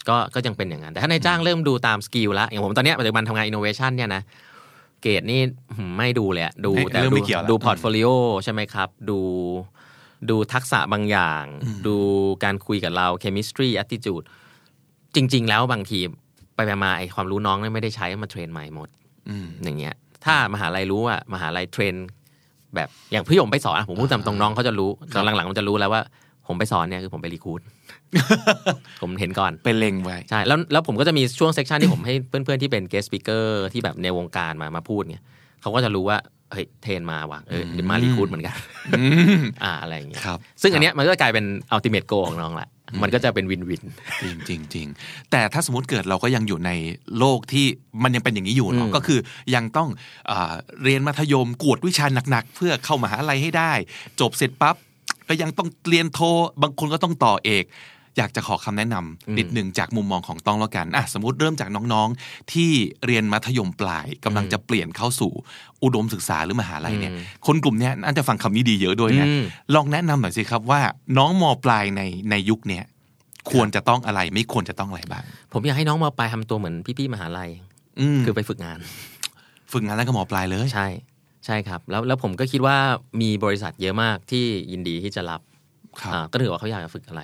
[0.08, 4.22] ก็ก็ยังเป็นอย่างนั้น แต่ถ้านายจ้างเริ่มดูตาม skill แล้วอย่างผมตอนเนี้ยปัจจุบันทำงานอินโนเวชันเนี่ยนะ
[5.02, 5.40] เกรดนี่
[5.76, 8.08] หืมไม่ดูเลยอะดูไม่แต่เริ่มดูไม่เกี่ยวละดู portfolio
[8.44, 9.18] ใช่ไหมครับ ดู
[10.30, 11.44] ดูทักษะบางอย่าง
[11.86, 11.96] ดู
[12.44, 14.28] การคุยกับเรา chemistry attitude จ
[15.32, 15.98] ริง ๆ แล้วบางที
[16.54, 18.88] ไปไปมาไอความรู้น้องเนี่ยไม่ได้ใช้มา train ใหม่หมด
[19.28, 19.94] อืมอย่างเงี้ย
[20.24, 21.94] ถ้ามหาลัยรู้ว่ามหาลัย train
[22.74, 26.02] แบบอย่างพี่ผมไปสอนอะผมพูดตามตรงน้องเขาจะรู้ตอนหลังๆมันจะรู้แล้วว่า
[26.46, 27.60] ผมไปสอนเนี่ยคือผมไป recruit
[29.02, 35.24] ผมเห็นก่อนเป็นเล็งไว้ใช่แล้วแล้วผมก็จะมีช่วงเซ c ชันที่ผมให้เพื่อนๆที่เป็น guest speaker ที่แบบในวงการมามาพูดเนี่ย
[35.62, 36.18] เขาก็จะรู้ว่า
[36.52, 38.54] เฮ้ย train มาว่ะเออเดี๋ยวมา recruit เหมือนกัน
[38.98, 39.02] อื
[39.40, 41.44] มอ่าอะไรอย่างเงี้ยครับซึ่งอันเนี้ยมันก็จะกลายเป็น
[41.74, 42.68] ultimate goal ของน้องแหละ
[43.02, 43.82] มันก็จะเป็นวินวิน
[44.22, 44.86] จริงจริงจริง
[45.30, 46.70] แต่ถ้าสมมติเกิดเราก็ยังอยู่ใน
[47.18, 47.66] โลกที่
[48.02, 49.20] มันยังเป็นอย่างนี้อยู่เนาะอืมก็คือ
[49.54, 49.88] ยังต้อง
[50.30, 53.72] อาเรียนมัธยมกวดวิชาหนักๆ เพื่อเข้ามหาลัยให้ได้
[54.20, 54.76] จบเสร็จปั๊บ
[55.28, 56.20] ก็ยังต้องเรียนโท
[56.62, 57.64] บางคนก็ต้องต่อเอก
[58.18, 62.70] อยากจะขอคำแนะนำนิดหนึ่งจากมุมมองของต้องแล้วกันอะสมมติเริ่มจากน้องๆ ที่
[63.06, 65.32] เรียนมัธยมปลายกำลังจะเปลี่ยนเข้าสู่
[65.82, 69.42] อุดมศึกษาหรือมหาลัยเนี่ยอืมคนกลุ่มเนี้ยน่าจะฟังคำนี้ดีเยอะด้วยนะอืม
[69.74, 70.80] ลองแนะนำหน่อยสิครับว่า
[71.18, 72.84] น้องม.ปลายในในยุคเนี้ย
[73.50, 77.50] ควรจะต้องอะไรไม่ควรจะต้องอะไรบ้าง ผมอยากให้น้องม.ปลายทำตัวเหมือนพี่ๆมหาลัย
[78.00, 78.78] อืมคือไปฝึกงาน
[79.72, 80.88] ฝึกงานแล้วก็หมอปลายเลยใช่
[81.46, 82.76] ใช่ครับ แล้วแล้วผมก็คิดว่า
[83.20, 85.40] มีบริษัทเยอะมากที่ยินดีที่จะรับ
[86.00, 87.22] ครับอ่าก็ถือว่าเขาอยากจะฝึกอะไร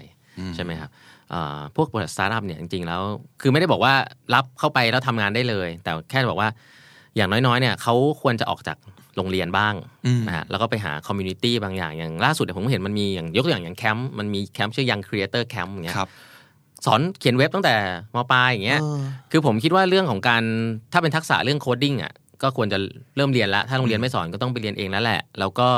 [0.55, 0.91] ใช่ไหมครับ
[1.33, 3.03] อ่าพวกบริษัทสตาร์ทอัพเนี่ยจริงๆแล้ว
[3.41, 3.95] คือไม่ได้บอกว่า
[4.35, 6.49] รับเข้าไปแล้วทำงานได้เลย แต่แค่บอกว่า
[7.17, 8.77] อย่างน้อยๆเนี่ยเขาควรจะออกจาก
[9.17, 9.75] โรงเรียนบ้าง
[10.07, 16.11] อืมนะฮะแล้วก็ไปหา community บางอย่างอย่างล่าสุดเนี่ยผมเห็นมันมีอย่างยกตัวอย่างอย่างแคมป์มันมีแคมป์ชื่อ Young Creator Camp อย่างเงี้ยครับ
[16.87, 17.75] สอนเขียนเว็บตั้งแต่
[18.15, 20.43] ม.ปลายอย่างเงี้ยเออคือผมคิดว่าเรื่องของการ
[20.93, 22.79] ถ้าเป็นทักษะเรื่อง coding อะก็ควรจะ
[23.17, 25.69] เริ่มเรียนแล้วถ้าโรงเรียนไม่สอนก็ต้องไปเรียนเองแล้วแหละ แล้วก็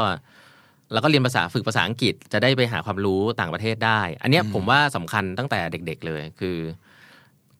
[0.92, 6.56] แล้วก็เรียนภาษาฝึกภาษาอังกฤษจะได้ไปหาความรู้ต่างประเทศได้ อันเนี้ยผมว่าสำคัญตั้งแต่เด็ก ๆ เลยคือ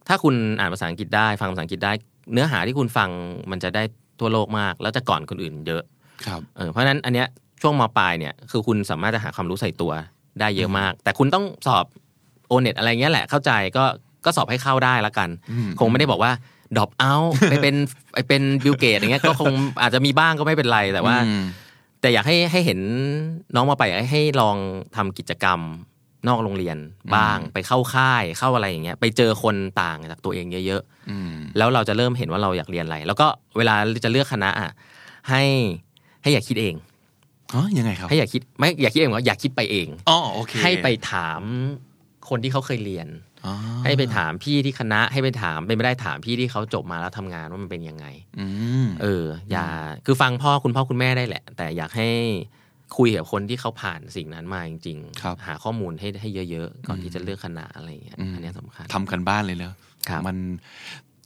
[0.08, 1.92] ถ้าคุณอ่านภาษาอังกฤษได้ฟังภาษาอังกฤษได้
[2.32, 3.10] เนื้อหาที่คุณฟัง
[3.50, 3.82] มันจะได้
[4.20, 5.82] ทั่วโลกมาก แล้วจะก่อนคนอื่นเยอะ
[6.26, 7.26] ครับเออเพราะฉะนั้นอันเนี้ย
[7.62, 9.92] ช่วงม.ปลายเนี่ยคือคุณสามารถจะหาความรู้ใส่ตัว
[10.40, 11.84] ได้เยอะมาก แต่คุณต้องสอบ
[12.48, 13.84] โอเน็ตอะไรเงี้ยแหละเข้าใจก็
[14.24, 16.32] ก็สอบให้เข้าได้ละกันอืมคงไม่ได้บอกว่า
[16.76, 17.14] drop out
[17.50, 17.74] ไปเป็น
[18.12, 21.42] ไปเป็น Bill Gates อย่างเงี้ยก็คงอาจจะมีบ้างก็ไม่เป็นไรแต่ว่าอืม
[22.00, 22.80] แต่อยากให้ให้เห็น
[23.54, 24.56] น้องม.ปลายอยากให้ลอง
[24.96, 25.60] ทำกิจกรรม
[26.28, 26.76] นอกโรงเรียน
[27.14, 34.70] บ้าง ไปเข้าค่ายเข้าอะไรอย่างเงี้ย ไปเจอคนต่างจากตัวเองเยอะอืมๆแล้วเราจะเริ่มเห็นว่าเราอยากเรียนอะไร แล้วก็เวลาจะเลือกคณะอะ
[35.30, 35.42] ให้
[36.22, 36.74] ให้อย่าคิดเอง
[37.54, 41.42] อ๋อยังไงครับให้อย่าคิดไม่อย่าคิดเองว่าอย่าคิดไปเองอ๋อโอเคให้ไปถาม
[42.28, 43.27] คนที่เขาเคยเรียนอ๋อ
[43.84, 48.06] ให้ไปถามพี่ที่คณะให้ไปถามเป็นไม่ได้ถามพี่ที่เขาจบมาแล้วทำงานว่ามันเป็นยังไง
[48.40, 48.46] อื
[48.84, 49.66] มเออ อย่า
[50.06, 52.08] คือฟังพ่อคุณพ่อคุณแม่ได้แหละ แต่อยากให้
[52.96, 59.74] คุยกับคนที่เขาผ่านสิ่งนั้นมาจริงครับหาข้อมูลให้ให้เยอะๆ ก่อนที่จะเลือกคณะอะไรอย่างเงี้ยอืมอันเนี้ยสำคัญทำการบ้านเลยเนอะ
[60.08, 60.36] ครับมัน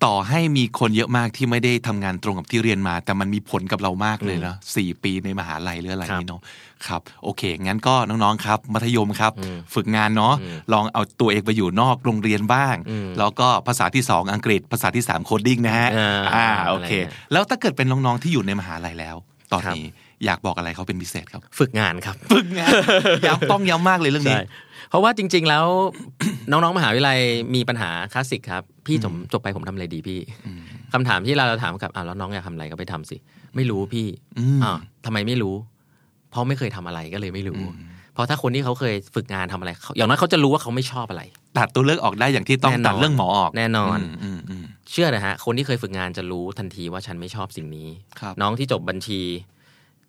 [0.05, 6.41] ต่อให้มีคนเยอะมากที่ไม่ได้ทำงานตรงกับที่เรียนมา แต่มันมีผลกับเรามากเลยนะสี่ปีในมหาลัยหรืออะไรครับนี่เนาะ
[6.87, 19.17] ครับโอเค งั้นก็น้องๆครับ มัธยมครับอืมฝึกงานเนาะอืมลองเอาตัวเองไปอยู่นอกโรงเรียนบ้างอืมแล้วก็ภาษาที่สองอังกฤษ ภาษาที่สาม coding นะฮะอ่าอ่าอะไรโอเคเนี่ยแล้วถ้าเกิดเป็นน้องๆที่อยู่ในมหาลัยแล้ว
[19.53, 19.87] ตอนครับนี้
[20.25, 22.71] อยากบอกอะไรเขาเป็นพิเศษครับ ฝึกงานครับ ฝึกงาน
[23.27, 24.47] ย้ำต้องย้ำมากเลยเรื่องนี้ใช่
[24.93, 25.67] เพราะว่าจริง ๆ แล้ว
[26.51, 27.19] น้องๆมหาวิทยาลัย
[27.55, 30.21] มีปัญหาคลาสสิกครับ พี่จบจบไปผมทำอะไรดีพี่
[30.93, 33.17] คำถามที่เราถามกับอ่าแล้วน้องอยากทำอะไรก็ไปทำสิ
[33.57, 34.07] ไม่รู้พี่
[34.39, 35.55] อืมอ่าวทำไมไม่รู้
[36.31, 37.61] เพราะไม่เคยทำอะไรก็เลยไม่รู้
[38.15, 41.23] เพราะถ้าคนที่เขาเคยฝึกงานทำอะไรเขาอย่างน้อยเขาจะรู้ว่าเขาไม่ชอบอะไร
[41.59, 47.89] ตัดตัวเลือกออกได้อย่างที่ต้องแน่นอนตัดเรื่องหมอออกแน่นอนอืมอืมเชื่อนะฮะ คนที่เคยฝึกงานจะรู้ทันทีว่าฉันไม่ชอบสิ่งนี้
[48.21, 49.21] ครับน้องที่จบบัญชี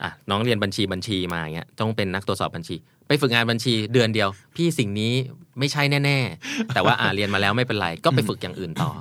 [0.03, 2.75] อะน้องเรียนบัญชีบัญชีมาอย่างเงี้ยต้องเป็นนักตรวจสอบบัญชี
[3.07, 5.13] ไปฝึกงานบัญชีเดือนเดียว พี่สิ่งนี้
[5.59, 8.91] ไม่ใช่แน่ ๆ แต่ว่าอ่าเรียนมาแล้วไม่เป็นไร ก็ไปฝึกอย่างอื่นต่อ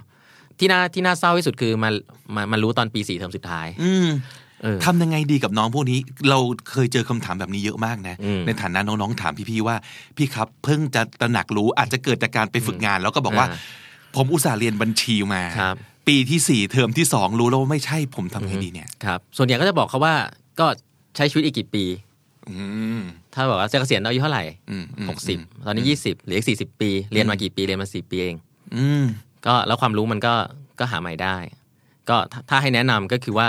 [0.58, 1.90] ที่น่าที่น่าเศร้าที่สุดคือมา
[2.34, 4.08] มามารู้ตอนปีสี่เทอมสุดท้าย อืม
[4.62, 5.98] เออทำยังไงดีกับน้องพวกนี้
[6.30, 6.38] เรา
[6.70, 9.76] เคยเจอคำถามแบบนี้เยอะมากนะอืมในฐานะน้องๆถามพี่ๆว่า
[10.16, 13.58] พี่ครับเพิ่งจะตระหนักรู้อาจจะเกิดจากการไปฝึกงาน แล้วก็บอกว่าอ่า
[14.16, 15.76] ผมอุตส่าห์เรียนบัญชีมาครับ
[16.08, 20.14] ปีที่สี่เทอมที่สองรู้แล้วว่าไม่ใช่ผมทำไงดีเนี่ยครับ ส่วนใหญ่ก็จะบอกเขาว่า
[20.60, 20.66] ก็
[21.16, 21.84] ใช้ชีวิตอีกกี่ปี
[22.48, 22.56] อื
[22.98, 23.00] ม
[23.34, 28.36] ถ้าบอกว่าจะเกษียณอายุเท่าไหร่อืมอืมหกสิบตอนนี้ยี่สิบเหลืออีกสี่สิบปี เรียนมากี่ปีเรียนมาสี่ปีเอง
[28.76, 29.04] อืม
[29.46, 30.34] ก็แล้วความรู้มันก็
[30.78, 31.36] ก็หาใหม่ได้
[32.08, 33.48] ก็ถ้าถ้าให้แนะนำก็คือว่า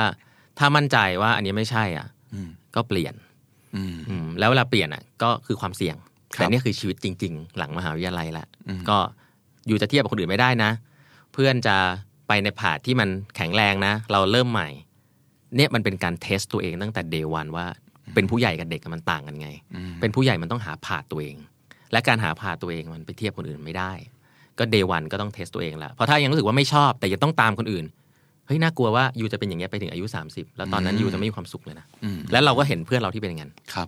[0.60, 3.14] ถ้ามั่นใจว่าอันนี้ไม่ใช่ อะอืมก็เปลี่ยน
[3.76, 5.96] อืมอืมแล้วเวลาเปลี่ยนอะ ก็คือความเสี่ยง
[6.36, 8.98] ครับแต่นี่คือชีวิตจริง ๆ หลังมหาวิทยาลัยละอืมก็
[9.68, 10.72] อยู่จะเทียบกับคนอื่นไม่ได้นะ
[11.34, 11.78] เพื่อนจะ
[12.28, 14.70] ไปในผาดที่มันแข็งแรงนะ เราเริ่มใหม่
[15.56, 17.66] เนี่ยมันเป็นการเทสตัวเองตั้งแต่เดวันว่า
[18.16, 21.36] เป็นผู้ใหญ่กับเด็กมันต่างกันไงอืมเป็นผู้ใหญ่มันต้องหาผาดตัวเอง
[21.92, 23.92] และการหาผาดตัวเองมันไปเทียบคนอื่นไม่ได้
[24.60, 27.86] ก็เดวันก็ต้องเทสตัวเองละเพราะถ้ายังรู้สึกว่าไม่ชอบ แต่ยังต้องตามคนอื่น
[28.48, 33.88] เฮ้ยน่ากลัวว่ายูจะเป็นอย่างเงี้ยไปถึงอายุ 30 แล้วตอนนั้นอืมยูจะไม่มีความสุขเลยนะอืมแล้วเราก็เห็นเพื่อนเราที่เป็นอย่างนั้นครับ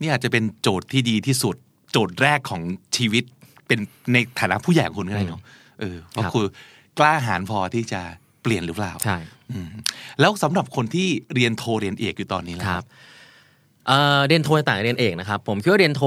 [0.00, 1.56] นี่อาจจะเป็นโจทย์ที่ดีที่สุด
[1.92, 2.62] โจทย์แรกของ
[2.96, 3.24] ชีวิต
[3.66, 3.78] เป็น
[4.12, 5.40] ในฐานะผู้ใหญ่ของคุณก็ได้เนาะ
[5.80, 6.46] เออเพราะครับคือ
[6.98, 8.00] กล้าหาญพอที่จะ
[8.42, 9.16] เปลี่ยนหรือเปล่าใช่
[9.52, 9.68] อืม
[10.20, 12.84] แล้วสำหรับคนที่เรียนโทเรียนเอกอยู่ตอนนี้แล้วครับ
[13.86, 16.02] เอ่อเรียนโทต่างกับเรียนเอกนะครับ ผมคิดว่าเรียนโท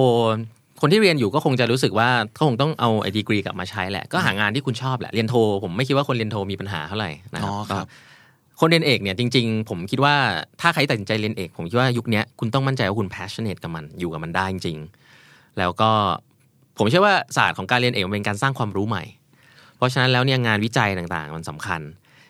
[0.82, 10.16] คนที่เรียนอยู่ก็คงจะรู้สึกว่าก็คงต้องเอาไอ้ดีกรีกลับมาใช้แหละก็หางานที่คุณชอบแหละเรียนโท ผมไม่คิดว่าคนเรียนโทมีปัญหาเท่าไหร่นะคอ๋รัอบครับก็คนเรียนเอกเนี่ยจริง ๆ ผมคิดว่า
[10.62, 14.78] ถ้าใครตัดสินใจเรียนเอก ผมคิดว่ายุคเนี้ยคุณต้องมั่นใจว่าคุณ passionate กับมันอยู่กับมันได้จริง
[15.18, 15.92] ๆ แล้วก็
[16.78, 19.04] ผมเชื่อว่าศาสตร์ของการเรียนเอกมันเป็นการสร้างความรู้ใหม่
[19.78, 21.82] เพราะฉะนั้นแล้วเนี่ยงานวิจัยต่างๆ มันสำคัญ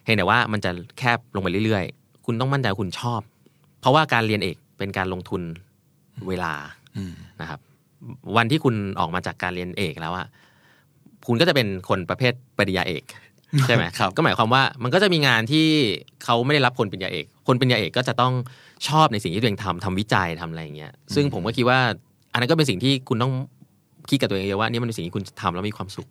[0.04, 3.22] เพียงแต่ว่ามันจะแคบลงไปเรื่อยๆ คุณต้องมั่นใจว่าคุณชอบ
[3.82, 5.42] เพราะว่าการเรียนเอก เป็นการลงทุน
[6.28, 6.54] เวลา
[6.98, 7.60] อืมนะครับ
[8.38, 10.28] วันที่คุณออกมาจากการเรียนเอกแล้วอะ
[11.28, 13.04] คุณก็จะเป็นคนประเภทปริญญาเอก
[13.68, 15.66] ใช่ไหมครับ ก็หมายความว่ามันก็จะมีงานที่
[16.24, 18.34] เขาไม่ได้รับคนปริญญาเอก คนปริญญาเอกก็จะต้อง
[18.88, 21.80] ชอบในสิ่งที่ตัวเองทำทำวิจัยทำอะไรอย่างเงี้ย ซึ่งผมก็คิดว่า
[22.32, 23.34] อันนั้นก็เป็นสิ่งที่คุณต้อง
[24.10, 26.08] คิดกับตัวเองเองว่านี่มันเป็นสิ่งที่คุณทำแล้วมีความสุข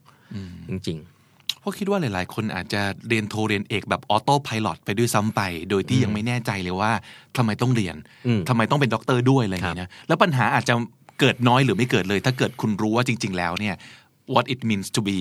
[0.69, 1.16] จริงเพ
[1.67, 5.41] ราะคิดว่าหลาย ๆ คนอาจจะเรียนโทเรียนเอกแบบ autopilot ไปด้วยซ้ำไป
[5.71, 6.93] โดยที่ยังไม่แน่ใจเลยว่า
[7.37, 7.97] ทำไมต้องเรียน
[8.27, 10.75] อืมทำไมต้องเป็นด็อกเตอร์ด้วยอะไรอย่างนี้นะแล้วปัญหาอาจจะ
[11.21, 13.75] เกิดน้อยหรือไม่เกิดเลย ถ้าเกิดคุณรู้ว่าจริง ๆ แล้วเนี่ย
[14.35, 15.19] what it means to be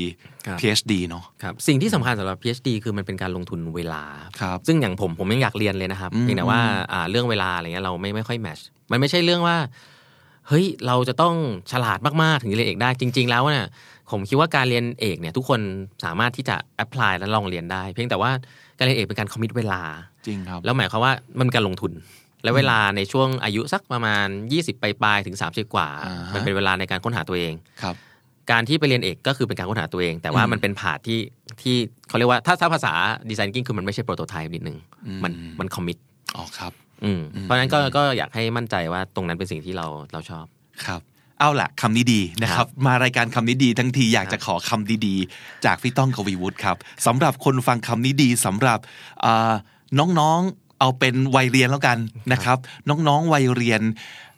[0.48, 4.04] ครับ PhD เนาะๆครับสิ่งที่สำคัญสำหรับ PhD คือมันเป็นการลงทุนเวลา
[4.41, 6.60] ครับซึ่งอย่างผมผมยังอยากเรียนเลยนะครับอืมเพียงแต่ว่า
[6.93, 8.60] อ่าเรื่องเวลาอะไรเงี้ยเราไม่ไม่ค่อยแมช
[8.91, 9.58] มันไม่ใช่เรื่องว่า
[10.48, 11.36] เฮ้ยเราจะต้อง
[11.72, 13.68] ฉลาดมาก ๆ ถึงจะเรียนเอกได้จริง ๆ แล้วเนี่ย
[14.12, 15.60] ผมคิดว่าการเรียนเอกเนี่ยทุกคน
[16.06, 18.32] สามารถที่จะแอพพลายและลองเรียนได้ เพียงแต่ว่า
[18.78, 19.82] การเรียนเอกเป็นการคอมมิตเวลา
[20.28, 21.91] จริงครับแล้วหมายความว่ามันเป็นการลงทุน
[22.43, 27.95] และเวลาในช่วงอายุสักประมาณ 20ปลายๆถึง 30 กว่าอ่าฮะมันเป็นเวลาในการค้นหาตัวเองครับ
[28.51, 31.20] การที่ไปเรียนเอกก็คือเป็นการค้นหาตัวเอง แต่ว่าอืมมันเป็นผาดที่
[31.62, 31.76] ที่
[32.08, 32.93] เขาเรียกว่าถ้าถ้าภาษา
[33.30, 35.97] ดีไซน์กิ้งคือมันไม่ใช่โปรโตไทป์นิดนึงอืมมันมันคอมมิต
[36.36, 36.72] อ๋อครับ
[37.03, 40.45] อืมเพราะฉะนั้นก็ก็อยากให้มั่นใจว่าตรงนั้นเป็นสิ่งที่เราเราชอบ
[40.86, 41.01] ครับ
[41.40, 48.80] เอาล่ะคำนี้ดีนะครับ มารายการคำนี้ดี ทั้งทีอยากจะขอคำดีๆ จากพี่ต้องกวีวุฒิครับสำหรับคนฟังคำนี้ดีสำหรับ
[49.26, 49.54] อ่า
[50.00, 51.98] น้องๆเอาเป็นวัยเรียนแล้วกัน
[52.34, 52.58] นะครับ
[52.90, 53.82] น้องๆวัยเรียน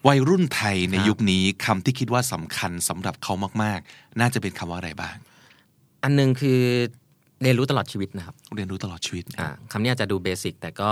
[0.08, 3.34] วัยรุ่นไทยในครับยุคนี้คำที่คิดว่าสำคัญสำหรับเขา
[3.64, 5.16] มากๆ น่าจะเป็นคำว่าอะไรบ้าง
[6.04, 6.60] อันหนึงคือ
[7.41, 10.91] เรียนรู้ตลอดชีวิตนะครับ เรียนรู้ตลอดชีวิตอ่าคำนี้อาจจะดูเบสิกแต่ก็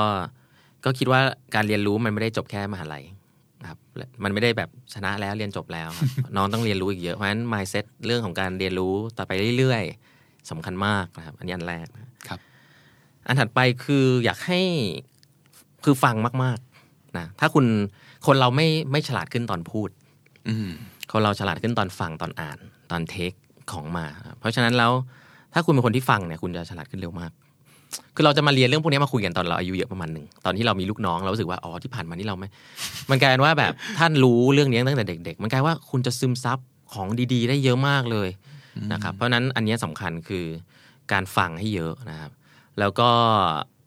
[0.86, 1.22] ก็คิดว่า
[1.56, 3.15] การเรียนรู้มันไม่ได้จบแค่มหาลัยนะ
[3.70, 12.40] ครับและมันไม่ได้แบบชนะแล้วเรียนจบแล้วครับน้องต้องเรียนรู้อีกเยอะเพราะฉะนั้น mindset เรื่องของการเรียนรู้ต่อไปเรื่อยๆสำคัญมากนะครับ อันนี้อันแรกนะครับ
[13.28, 14.62] อันถัดไปคืออยากให้
[15.84, 17.66] คือฟังมากๆนะถ้าคุณ
[18.26, 19.90] คนเราไม่ไม่ฉลาดขึ้นตอนพูด
[20.50, 20.70] อืม
[21.12, 22.58] คนเราฉลาดขึ้นตอนฟังตอนอ่าน
[22.92, 23.32] ตอนเทค
[23.72, 24.92] ของมาครับเพราะฉะนั้นแล้ว
[25.54, 27.32] ถ้าคุณเป็นคนที่ฟังเนี่ย คุณจะฉลาดขึ้นเร็วมาก
[28.16, 32.48] คือเราจะมาเรียนเรื่องพวกนี้มาคุยกันตอนเราอายุเยอะประมาณหนึ่งตอนที่เรามีลูกน้องเรารู้สึกว่าอ๋อที่ผ่านมานี่เราไม่
[33.10, 36.60] มันกลายเป็นว่าแบบท่านรู้เรื่องนี้ตั้งแต่เด็ก ๆ มันกลายว่าคุณจะซึมซับ
[36.94, 38.30] ของดี ๆ ได้เยอะมากเลย
[38.94, 40.46] นะครับ เพราะฉะนั้นอันนี้สำคัญคือ
[41.12, 42.32] การฟังให้เยอะนะครับ
[42.80, 43.10] แล้วก็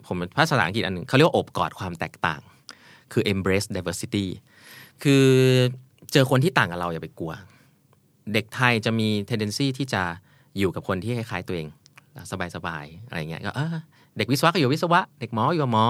[0.06, 2.40] ผมภาษาอังกฤษอันหนึ่งเขาเรียกว่าอบกอดความแตกต่าง
[3.12, 4.26] คือ embrace diversity
[5.02, 5.26] คือ
[6.12, 7.32] เจอคนที่ต่างกับเราอย่าไปกลัว
[8.32, 10.02] เด็กไทยจะมี tendency ที่จะ
[10.58, 11.66] อยู่กับคนที่คล้ายๆตัวเอง
[12.56, 13.50] สบายๆอะไรเงี้ยก็
[14.16, 15.84] เด็กวิศวะก็อยู่วิศวะ เด็กหมออยู่หมอ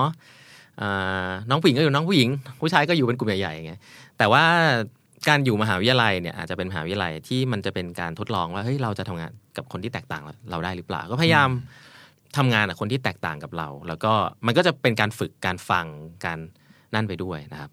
[0.81, 2.29] อ่าน้องผู้หญิงก็อยู่น้องผู้หญิง
[2.61, 3.81] ผู้ชายก็อยู่เป็นกลุ่มใหญ่ๆอย่างเงี้ย
[4.18, 4.45] แต่ว่า
[5.29, 11.49] การอยู่มหาวิทยาลัยเนี่ยอาจจะเป็นมหาวิทยาลัยที่มันจะเป็นการทดลองว่าเฮ้ยเราจะทำงานกับคนที่แตกต่างเราได้หรือเปล่า ก็พยายาม
[12.37, 14.12] ทำงานกับคนที่แตกต่างกับเรา แล้วก็
[14.47, 15.87] มันก็จะเป็นการฝึกการฟัง
[16.24, 16.39] การ
[16.95, 17.70] นั่นไปด้วยนะครับ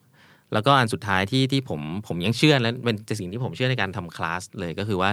[0.54, 5.12] แล้วก็อันสุดท้ายที่ที่ผมผมยังเชื่อและเป็นสิ่งที่ผมเชื่อในการทำคลาสเลยก็คือว่า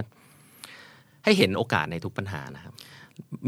[1.25, 2.75] ให้เห็นโอกาสในทุกปัญหานะครับ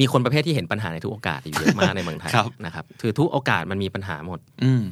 [0.00, 4.82] มีคนประเภทที่เห็นปัญหาในทุกโอกาสอยู่เยอะมากในเมืองไทยครับนะครับคือทุกโอกาสมันมีปัญหาหมด อืม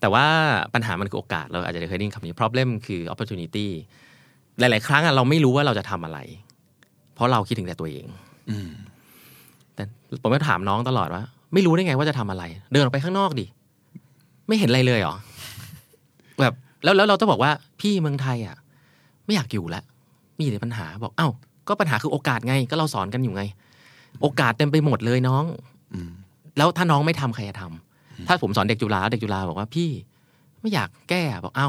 [0.00, 0.26] แต่ว่า
[0.74, 3.66] ปัญหามันคือโอกาสเราอาจจะเคยได้ยินคำนี้ problem คือ opportunity
[4.58, 6.18] หลาย ๆ ครั้งอะเราไม่รู้ว่าเราจะทำอะไร
[7.14, 8.06] เพราะเราคิดถึงแต่ตัวเอง
[8.50, 8.70] อืม
[9.74, 9.82] แต่
[10.22, 11.22] ผมก็ถามน้องตลอดว่า
[11.54, 12.42] ไม่รู้ได้ไงว่าจะทำอะไร
[12.72, 13.46] เดินออกไปข้างนอกดิ
[14.48, 15.16] ไม่เห็นอะไรเลยเหรอ
[16.40, 18.56] แบบแล้วแล้วเราต้องบอกว่าพี่เมืองไทยอะ
[19.24, 19.84] ไม่อยากอยู่แล้ว
[20.38, 21.28] มีแต่ปัญหาบอก เอ้า
[21.68, 23.44] ก็ปัญหาคือโอกาสไง ก็เราสอนกันอยู่ไง
[24.22, 25.44] โอกาสเต็มไปหมดเลยน้อง
[25.94, 26.10] อืม
[26.56, 29.90] แล้วถ้าน้องไม่ทำใครจะทำถ้าผมสอนเด็กจุฬาเด็กจุฬาบอกว่าพี่
[30.60, 31.68] ไม่อยากแก้บอกเอ้า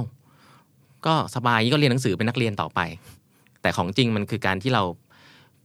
[1.06, 2.80] ก็สบายก็เรียนหนังสือเป็นนักเรียนต่อไป
[3.62, 4.84] แต่ของจริงมันคือการที่เรา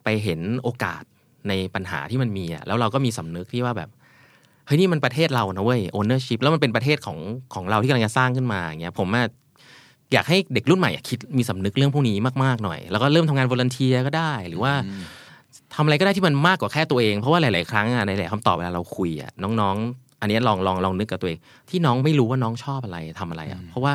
[0.05, 1.03] ไปเห็นโอกาส
[1.49, 3.91] ในปัญหาที่มันมีอะแล้วเราก็มีสำนึกที่ว่าแบบ
[4.66, 7.18] เฮ้ยนี่มันประเทศเรานะเว้ย ownership แล้วมันเป็นประเทศของ
[7.55, 9.26] ของเราที่กำลังจะสร้างขึ้นมาอย่างเงี้ยผมอะ
[10.12, 14.72] อยากให้เด็กรุ่นใหม่อะคิดมีสำนึกเรื่องพวกนี้มากๆหน่อย แล้วก็เริ่มทำงานวอล n เทียก็ได้ หรือว่า
[15.81, 21.39] ทำอะไรก็ได้ที่มันมากกว่าแค่ตัวเอง เพราะว่าหลาย ๆ ครั้งอะในหลายคำตอบเวลาเราคุยอะน้อง ๆ อันนี้ลองลองลองนึกกับตัวเอง
[21.70, 23.93] ที่น้องไม่รู้ว่าน้องชอบอะไรทำอะไรอะเพราะว่า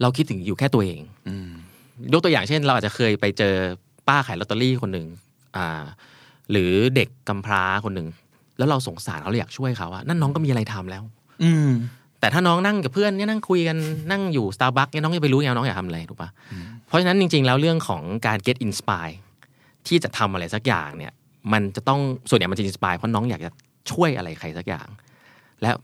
[0.00, 1.50] เราคิดถึงอยู่แค่ตัวเองอืม
[2.12, 3.54] ยกตัวอย่างเช่น เราอาจจะเคยไปเจอ
[4.08, 5.06] ป้าขายลอตเตอรี่คนหนึ่ง
[5.56, 5.82] อ่า
[6.50, 8.08] หรือเด็กกำพร้าคนหนึ่ง
[8.58, 11.02] แล้วเราสงสารเขาเราอยากช่วยเขาอะนั่นน้องก็มีอะไรทำแล้ว
[11.42, 11.70] อืม
[12.20, 13.76] แแต่ถ้าน้องนั่งกับเพื่อนเนี่ยนั่งคุยกัน
[14.10, 16.30] นั่งอยู่สตาร์บัคเนี่ยน้องจะไปรู้ไงว่าน้องอยากทำอะไรถูกปะ
[16.86, 19.14] เพราะฉะนั้นจริง ๆ แล้วเรื่องของการ get inspire
[19.88, 21.12] ที่จะทำอะไรสักอย่างเนี่ย
[21.52, 23.50] มันจะต้องส่วนใหญ่มันจะ inspire เพราะน้องอยากจะ
[23.90, 24.88] ช่วยอะไรใครสักอย่าง
[25.62, 25.76] แล้ว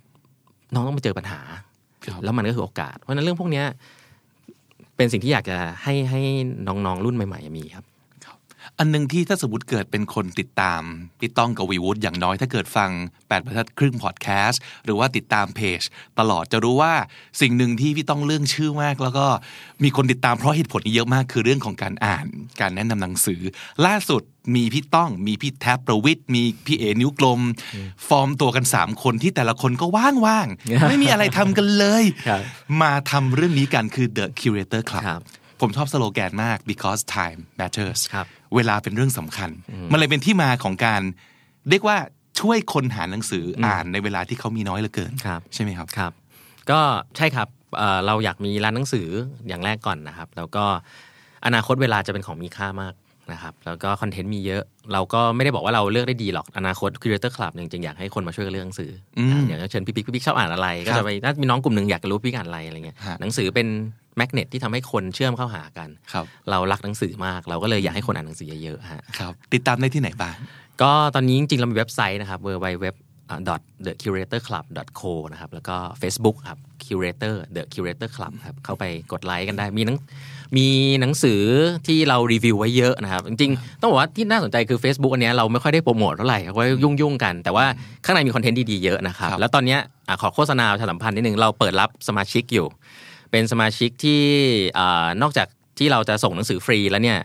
[0.74, 1.40] น้องต้องไปเจอปัญหา
[2.04, 3.66] ครับแล้วมันก็คือโอกาส เพราะฉะนั้นเรื่องพวกเนี้ย
[4.96, 6.20] เป็นสิ่งที่อยากจะให้ให้
[6.66, 7.84] น้องๆรุ่นใหม่ ๆ มีครับ
[8.82, 10.82] อันหนึ่งที่ถ้าสมมติเกิดเป็นคนติดตาม
[11.20, 15.80] พี่ต้องกับวีวูดอย่างน้อยถ้าเกิดฟัง8บรรทัดครึ่งพอดแคสต์หรือว่าติดตามเพจ
[16.18, 16.94] ตลอดจะรู้ว่า
[17.40, 19.26] สิ่งหนึ่งที่พี่ต้องเรื่องชื่อมาก แล้วก็
[19.84, 22.26] มีคนติดตามเพราะเหตุผลนี้เยอะมากคือเรื่องของการอ่าน
[22.60, 23.40] การแนะนำหนังสือ
[23.86, 24.22] ล่าสุด
[24.54, 27.40] มีพี่ต้องมีพี่แท็บประวิทย์มีพี่เอนิ้วกลม
[28.08, 32.42] ฟอร์มตัวกัน 3 คนที่แต่ละคนก็ว่างๆ ไม่มีอะไรทำกันเลยครับ
[32.82, 35.22] มาทำเรื่องนี้กันคือ The Curator Club ครับ
[35.62, 39.50] ผมชอบสโลแกนมาก because time matters ครับเวลาเป็นเรื่องสำคัญ
[39.92, 41.02] มันเลยเป็นที่มาของการ
[41.70, 41.96] เรียกว่า
[42.40, 46.12] ช่วยคนหาหนังสือออ่านในเวลาที่เขามีน้อยเหลือเกินครับใช่ไหมครับครับ
[46.70, 46.80] ก็
[47.16, 49.06] ใช่ครับเอ่อเราอยากมีร้านหนังสือ
[49.48, 50.64] อย่างแรกก่อนนะครับ แล้วก็
[51.46, 52.94] อนาคตเวลาจะเป็นของมีค่ามาก
[53.32, 54.62] นะครับแล้วก็คอนเทนต์มีเยอะ
[54.92, 63.66] เราก็ไม่ได้บอกว่าเราเลือกได้ดีหรอกอนาคต Creator Club เนี่ยจริงๆอยากให้คนมาช่วยกันเลือกหนังสืออมอย่างเชิญพี่ปิ๊กพี่ปิ๊กชอบอ่านอะไร ก็จะไปน่ามีน้องกลุ่มหนึ่งอยากจะรู้พี่ปิ๊กอ่านอะไรอะไรเงี้ยฮะหนังสือเป็น
[64.16, 70.34] แมกเนตที่ทำให้คนเชื่อมเข้าหากันครับเรารักหนังสือมาก เราก็เลยอยากให้คนอ่านหนังสือเยอะๆฮะครับติดตามได้ที่ไหนบ้าง
[70.82, 72.88] ก็ตอนนี้จริงๆเรามีเว็บไซต์นะครับ www
[73.86, 74.64] the curator club
[75.00, 79.98] co นะครับแล้วก็ Facebook ครับ curator the curator club ครับเข้าไปกดไลค์กันได้มีหนัง
[80.56, 80.68] มี
[81.00, 81.40] หนังสือ
[81.86, 87.64] ที่เรารีวิวไว้เยอะนะครับ จริงๆ ต้องบอกว่าที่น่าสนใจคือ Facebook อันเนี้ยเราไม่ค่อยได้โปรโมทเท่าไหร่เพราะว่ายุ่งๆกัน แต่ว่า
[88.04, 92.66] ข้างในมีคอนเทนต์ดีๆเยอะนะครับครับแล้วตอนเนี้ยอะขอโฆษณาประชาสัมพันธ์นิดนึงเราเปิดรับสมาชิกอยู่
[93.30, 94.20] เป็นสมาชิกที่
[94.78, 95.46] อ่านอกจาก
[95.78, 97.18] ที่เราจะส่งหนังสือฟรีแล้วเนี่ย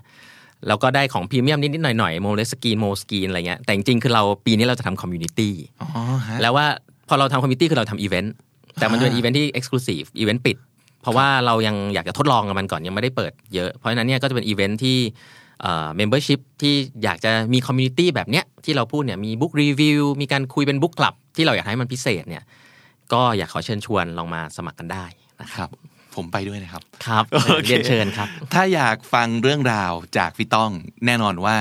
[0.68, 5.90] เราก็ได้ของพรีเมียมนิด ๆ หน่อย ๆ Moleskine Moleskine อะไรเงี้ยแต่จริง ๆ คือเราปีนี้เราจะทำ community อ๋อ
[6.28, 6.66] ฮะแล้วว่า
[7.10, 8.34] พอเราทำ community คือเราทำอีเวนต์
[8.80, 10.58] แต่มันจะเป็นอ่าอีเวนต์ที่ exclusive event ปิด
[11.06, 14.98] เพราะว่าเรายังอยากจะทดลองกับมันก่อนยังไม่ได้เปิดเยอะ เพราะฉะนั้นเนี่ยก็จะเป็นอีเวนต์ที่
[15.96, 22.44] membership ที่อยากจะมี community แบบเนี้ยที่เราพูดเนี่ยมี book review มีการคุยเป็น book club ที่เราอยากให้มันพิเศษเนี่ย
[23.14, 25.06] ก็อยากขอเชิญชวนลองมาสมัครกันได้
[25.42, 25.70] นะคครับรับ
[26.16, 30.72] ผมไปด้วยนะครับ ครับโอเคเรียนเชิญครับ ถ้าอยากฟังเรื่องราวจากพี่ต้อง
[31.06, 31.58] แน่นอนว่า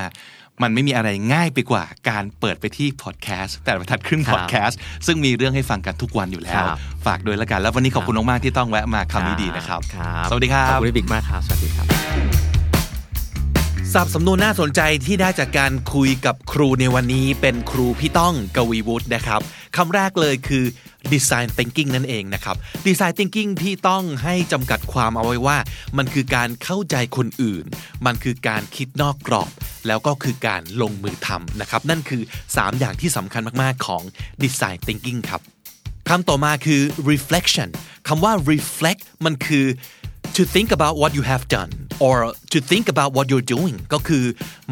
[0.63, 11.87] มันไม่มีอะไรง่ายไปกว่าการเปิดไปที่พอดแคสต์แต่ละบรรทัดครึ่งครัพบอดแคสต์ซึ่งมีเรื่องให้ฟังกันทุกวันอยู่แล้วครับฝากด้วยแล้วกัน แล้ววันนี้ขอบคุณมากๆที่ต้องแวะมาคำนี้ดีนะครับครับสวัสดีครับ ขอบคุณพี่บิ๊กมากครับ สวัสดีครับ
[13.93, 19.41] สับสำนวนน่าสนใจที่ได้จากการคุยกับครูในวันนี้เป็นครูพี่ต้องกวีวุฒินะครับ
[19.77, 20.65] คำแรกเลยคือ
[21.13, 25.59] design thinking นั่นเองนะครับ design thinking พี่ต้องให้จำกัดความเอาไว้ว่า
[25.99, 27.65] มันคือการเข้าใจคนอื่น
[28.07, 29.51] มันคือการคิดนอกกรอบ
[29.87, 34.03] แล้วก็คือการลงมือทำนะครับ นั่นคือ 3 อย่างที่สำคัญมากๆของ
[34.43, 35.41] design thinking ครับ
[36.09, 37.69] คำต่อมาคือ reflection
[38.09, 39.67] คำว่า reflect มันคือ
[40.37, 41.73] to think about what you have done
[42.07, 42.17] or
[42.53, 44.25] to think about what you're doing ก็คือ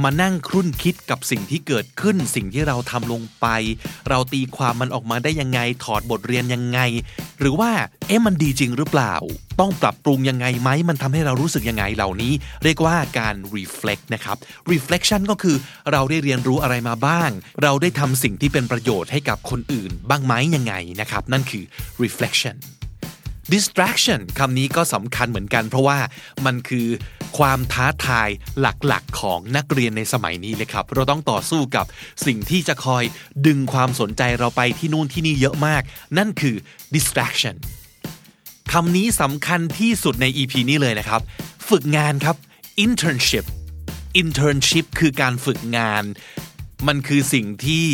[0.02, 3.46] มานั่งครุ่นคิดกับสิ่งที่เกิดขึ้น สิ่งที่เราทำลงไป
[4.08, 6.80] เราตีความมันออกมาได้ยังไง ถอดบทเรียนยังไง
[7.40, 7.70] หรือว่า
[8.06, 9.14] เอ๊ะมันดีจริงหรือเปล่า
[9.60, 12.32] ต้องปรับปรุงยังไงไหม มันทำให้เรารู้สึกยังไงเหล่านี้
[12.64, 14.36] เรียกว่าการ reflect นะครับ
[14.72, 15.56] reflection ก็คือ
[15.92, 17.30] เราได้เรียนรู้อะไรมาบ้าง
[17.62, 21.64] เราได้ทำสิ่งที่เป็นประโยชน์ให้กับคนอื่น บ้างไหมยังไงนะครับ นั่นคือ
[22.02, 22.56] reflection
[23.52, 25.98] distraction คำนี้ก็สำคัญเหมือนกัน เพราะว่า
[26.46, 26.86] มันคือ
[27.38, 28.28] ความท้าทาย
[28.60, 31.86] หลักๆของนักเรียนในสมัยนี้เลยครับ เราต้องต่อสู้กับ
[32.26, 33.04] สิ่งที่จะคอย
[33.46, 35.82] ดึงความสนใจเราไปที่นู่นที่นี่เยอะมาก
[36.18, 36.56] นั่นคือ
[36.94, 37.56] distraction
[38.72, 41.20] คำนี้สำคัญที่สุดใน EP นี้เลยนะครับ
[41.68, 42.36] ฝึกงานครับ
[42.84, 43.44] internship
[44.22, 46.04] internship คือการฝึกงาน
[46.86, 47.86] มันคือสิ่งที่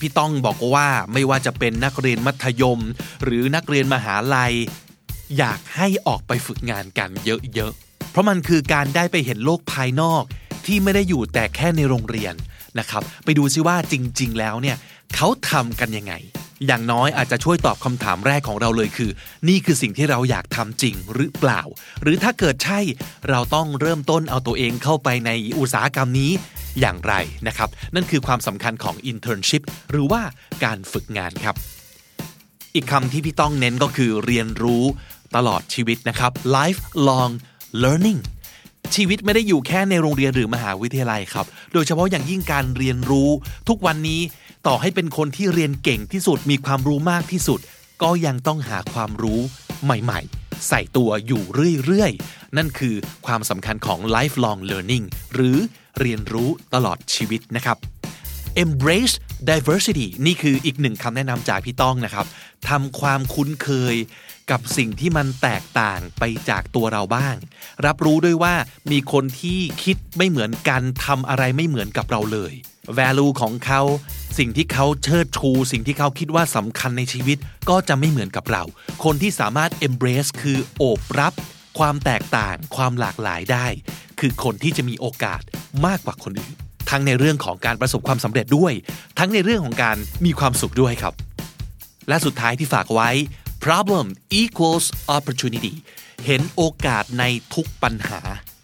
[0.00, 2.80] พี่ต้องบอกว่าไม่ว่าจะเป็นนักเรียนมัธยม
[3.24, 4.54] หรือนักเรียนมหาลัย
[5.38, 10.22] อยากให้ออกไปฝึกงานกันเยอะๆ เพราะมันคือการได้ไปเห็นโลกภายนอก
[10.66, 12.34] ที่ไม่ได้อยู่แต่แค่ในโรงเรียน
[12.78, 14.76] นะครับ ไปดูซิว่าจริง ๆ แล้วเนี่ย
[15.14, 16.14] เขาทำกันยังไง
[16.66, 19.10] อย่างน้อยอาจจะช่วยตอบคำถามแรกของเราเลยคือ
[19.48, 21.60] นี่คือสิ่งที่เราอยากทำจริงหรือเปล่า
[22.02, 22.80] หรือถ้าเกิดใช่
[23.30, 26.30] เราต้องเริ่มต้นเอาตัวเองเข้าไปในอุตสาหกรรมนี้
[26.80, 27.14] อย่างไร
[27.46, 30.22] นะครับ นั่นคือความสำคัญของ internship หรือว่า
[30.64, 31.56] การฝึกงานครับ
[32.74, 34.84] อีกคำที่พี่ต้องเน้นก็คือเรียนรู้
[35.36, 37.32] ตลอดชีวิตนะครับ lifelong
[37.82, 38.20] learning
[38.94, 43.30] ชีวิตไม่ได้อยู่แค่ในโรงเรียนหรือมหาวิทยาลัยครับ โดยเฉพาะอย่างยิ่งการเรียนรู้
[43.68, 44.20] ทุกวันนี้
[44.66, 47.60] ต่อให้เป็นคนที่เรียนเก่งที่สุดมีความรู้มากที่สุด
[48.02, 49.40] ก็ยังต้องหาความรู้
[49.84, 51.42] ใหม่ๆ ใส่ตัวอยู่
[51.84, 52.94] เรื่อยๆ นั่นคือ
[53.26, 55.04] ความสำคัญของ lifelong learning
[55.34, 55.56] หรือ
[56.00, 57.76] เรียนรู้ตลอดชีวิตนะครับ
[58.64, 59.14] embrace
[59.50, 62.26] diversity นี่คืออีกหนึ่งคำแนะนำจากพี่ต้องนะครับ
[62.68, 63.94] ทำความคุ้นเคย
[64.50, 67.36] กับสิ่งที่มันแตกต่างไปจากตัวเราบ้าง
[67.86, 68.54] รับรู้ด้วยว่า
[68.92, 72.52] มีคนที่คิดไม่เหมือนกันทำอะไรไม่เหมือนกับเราเลย
[72.98, 73.82] value ของเขา
[74.38, 77.38] สิ่งที่เขาเชิดชู สิ่งที่เขาคิดว่าสำคัญในชีวิต
[77.68, 78.62] ก็จะไม่เหมือนกับเรา
[79.04, 81.32] คนที่สามารถ embrace คือโอบรับ
[81.78, 83.66] ความแตกต่างความหลากหลายได้
[84.20, 85.42] คือคนที่จะมีโอกาส
[85.86, 86.52] มากกว่าคนอื่น
[86.90, 88.72] ทั้งในเรื่องของการประสบความสำเร็จด้วย
[89.18, 91.14] ทั้งในเรื่องของการมีความสุขด้วยครับ
[92.08, 93.10] และสุดท้ายที่ฝากไว้
[93.64, 94.06] problem
[94.42, 94.86] equals
[95.16, 95.74] opportunity
[96.26, 98.20] เห็นโอกาสในทุกปัญหา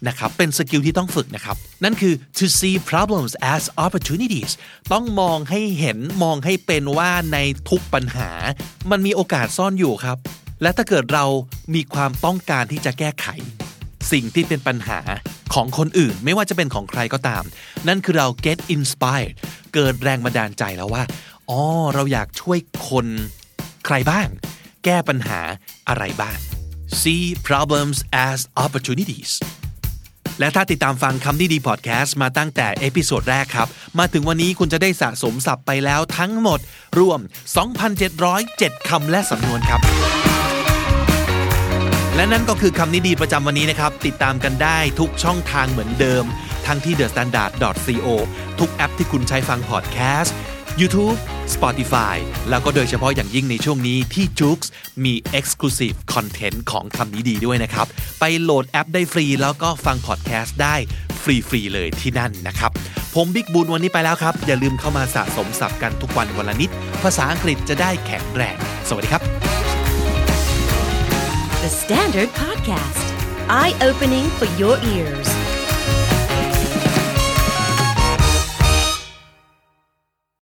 [0.07, 4.51] นะครับเป็นสกิลที่ต้องฝึกนะครับ นั่นคือ to see problems as opportunities
[4.91, 7.37] ต้องมองให้เห็นมองให้เป็นว่าใน
[7.69, 8.29] ทุกปัญหา
[8.91, 10.17] มันมีโอกาสซ่อนอยู่ครับ
[10.61, 11.25] และถ้าเกิดเรา
[11.75, 13.27] มีความต้องการที่จะแก้ไข
[14.11, 14.99] สิ่งที่เป็นปัญหา
[15.53, 17.43] ของคนอื่น ไม่ว่าจะเป็นของใครก็ตาม
[17.87, 19.33] นั่นคือเรา get inspired
[19.73, 21.03] เกิดแรงบันดาลใจแล้วว่า
[21.49, 21.61] อ๋อ
[21.93, 23.07] เราอยากช่วยคน
[23.85, 24.27] ใครบ้าง
[24.85, 25.41] แก้ปัญหา
[25.89, 26.37] อะไรบ้าง
[27.01, 29.31] see problems as opportunities
[30.39, 33.67] และถ้าติดตามฟังคำนี้ดีพอดแคสต์มาตั้งแต่ episode แรกครับ
[33.99, 36.59] มาถึงวันนี้คุณจะได้สะสมศัพท์ไปแล้วทั้งหมด
[36.99, 37.19] รวม
[38.03, 39.81] 2,707 คำและสำนวนครับ
[42.15, 46.23] และนั่นก็คือคำนี้ดีประจำวันนี้นะครับ ติดตามกันได้ทุกช่องทางเหมือนเดิม
[46.67, 48.07] ทั้งที่ thestandard.co
[48.59, 50.35] ทุกแอปที่คุณใช้ฟังพอดแคสต์
[50.79, 51.17] YouTube
[51.55, 52.15] Spotify
[52.49, 54.59] แล้วก็โดยเฉพาะอย่างยิ่งในช่วงนี้ที่ j o o x
[55.03, 57.87] มี Exclusive Content ของคำนี้ดีด้วยนะครับ
[58.19, 60.75] ไปโหลดแอปได้ฟรีแล้วก็ฟังพอดแคสต์ได้
[61.23, 62.71] ฟรีๆเลยที่นั่นนะครับ
[63.15, 66.69] ผมบิ๊กบุญวันนี้ไปแล้วครับ อย่าลืมเข้ามาสะสมศัพท์กันทุกวันวันละนิด
[67.03, 68.57] ภาษาอังกฤษจะได้แข็งแรง
[68.87, 69.21] สวัสดีครับ
[71.63, 73.05] The Standard Podcast,
[73.59, 75.50] eye opening for your ears.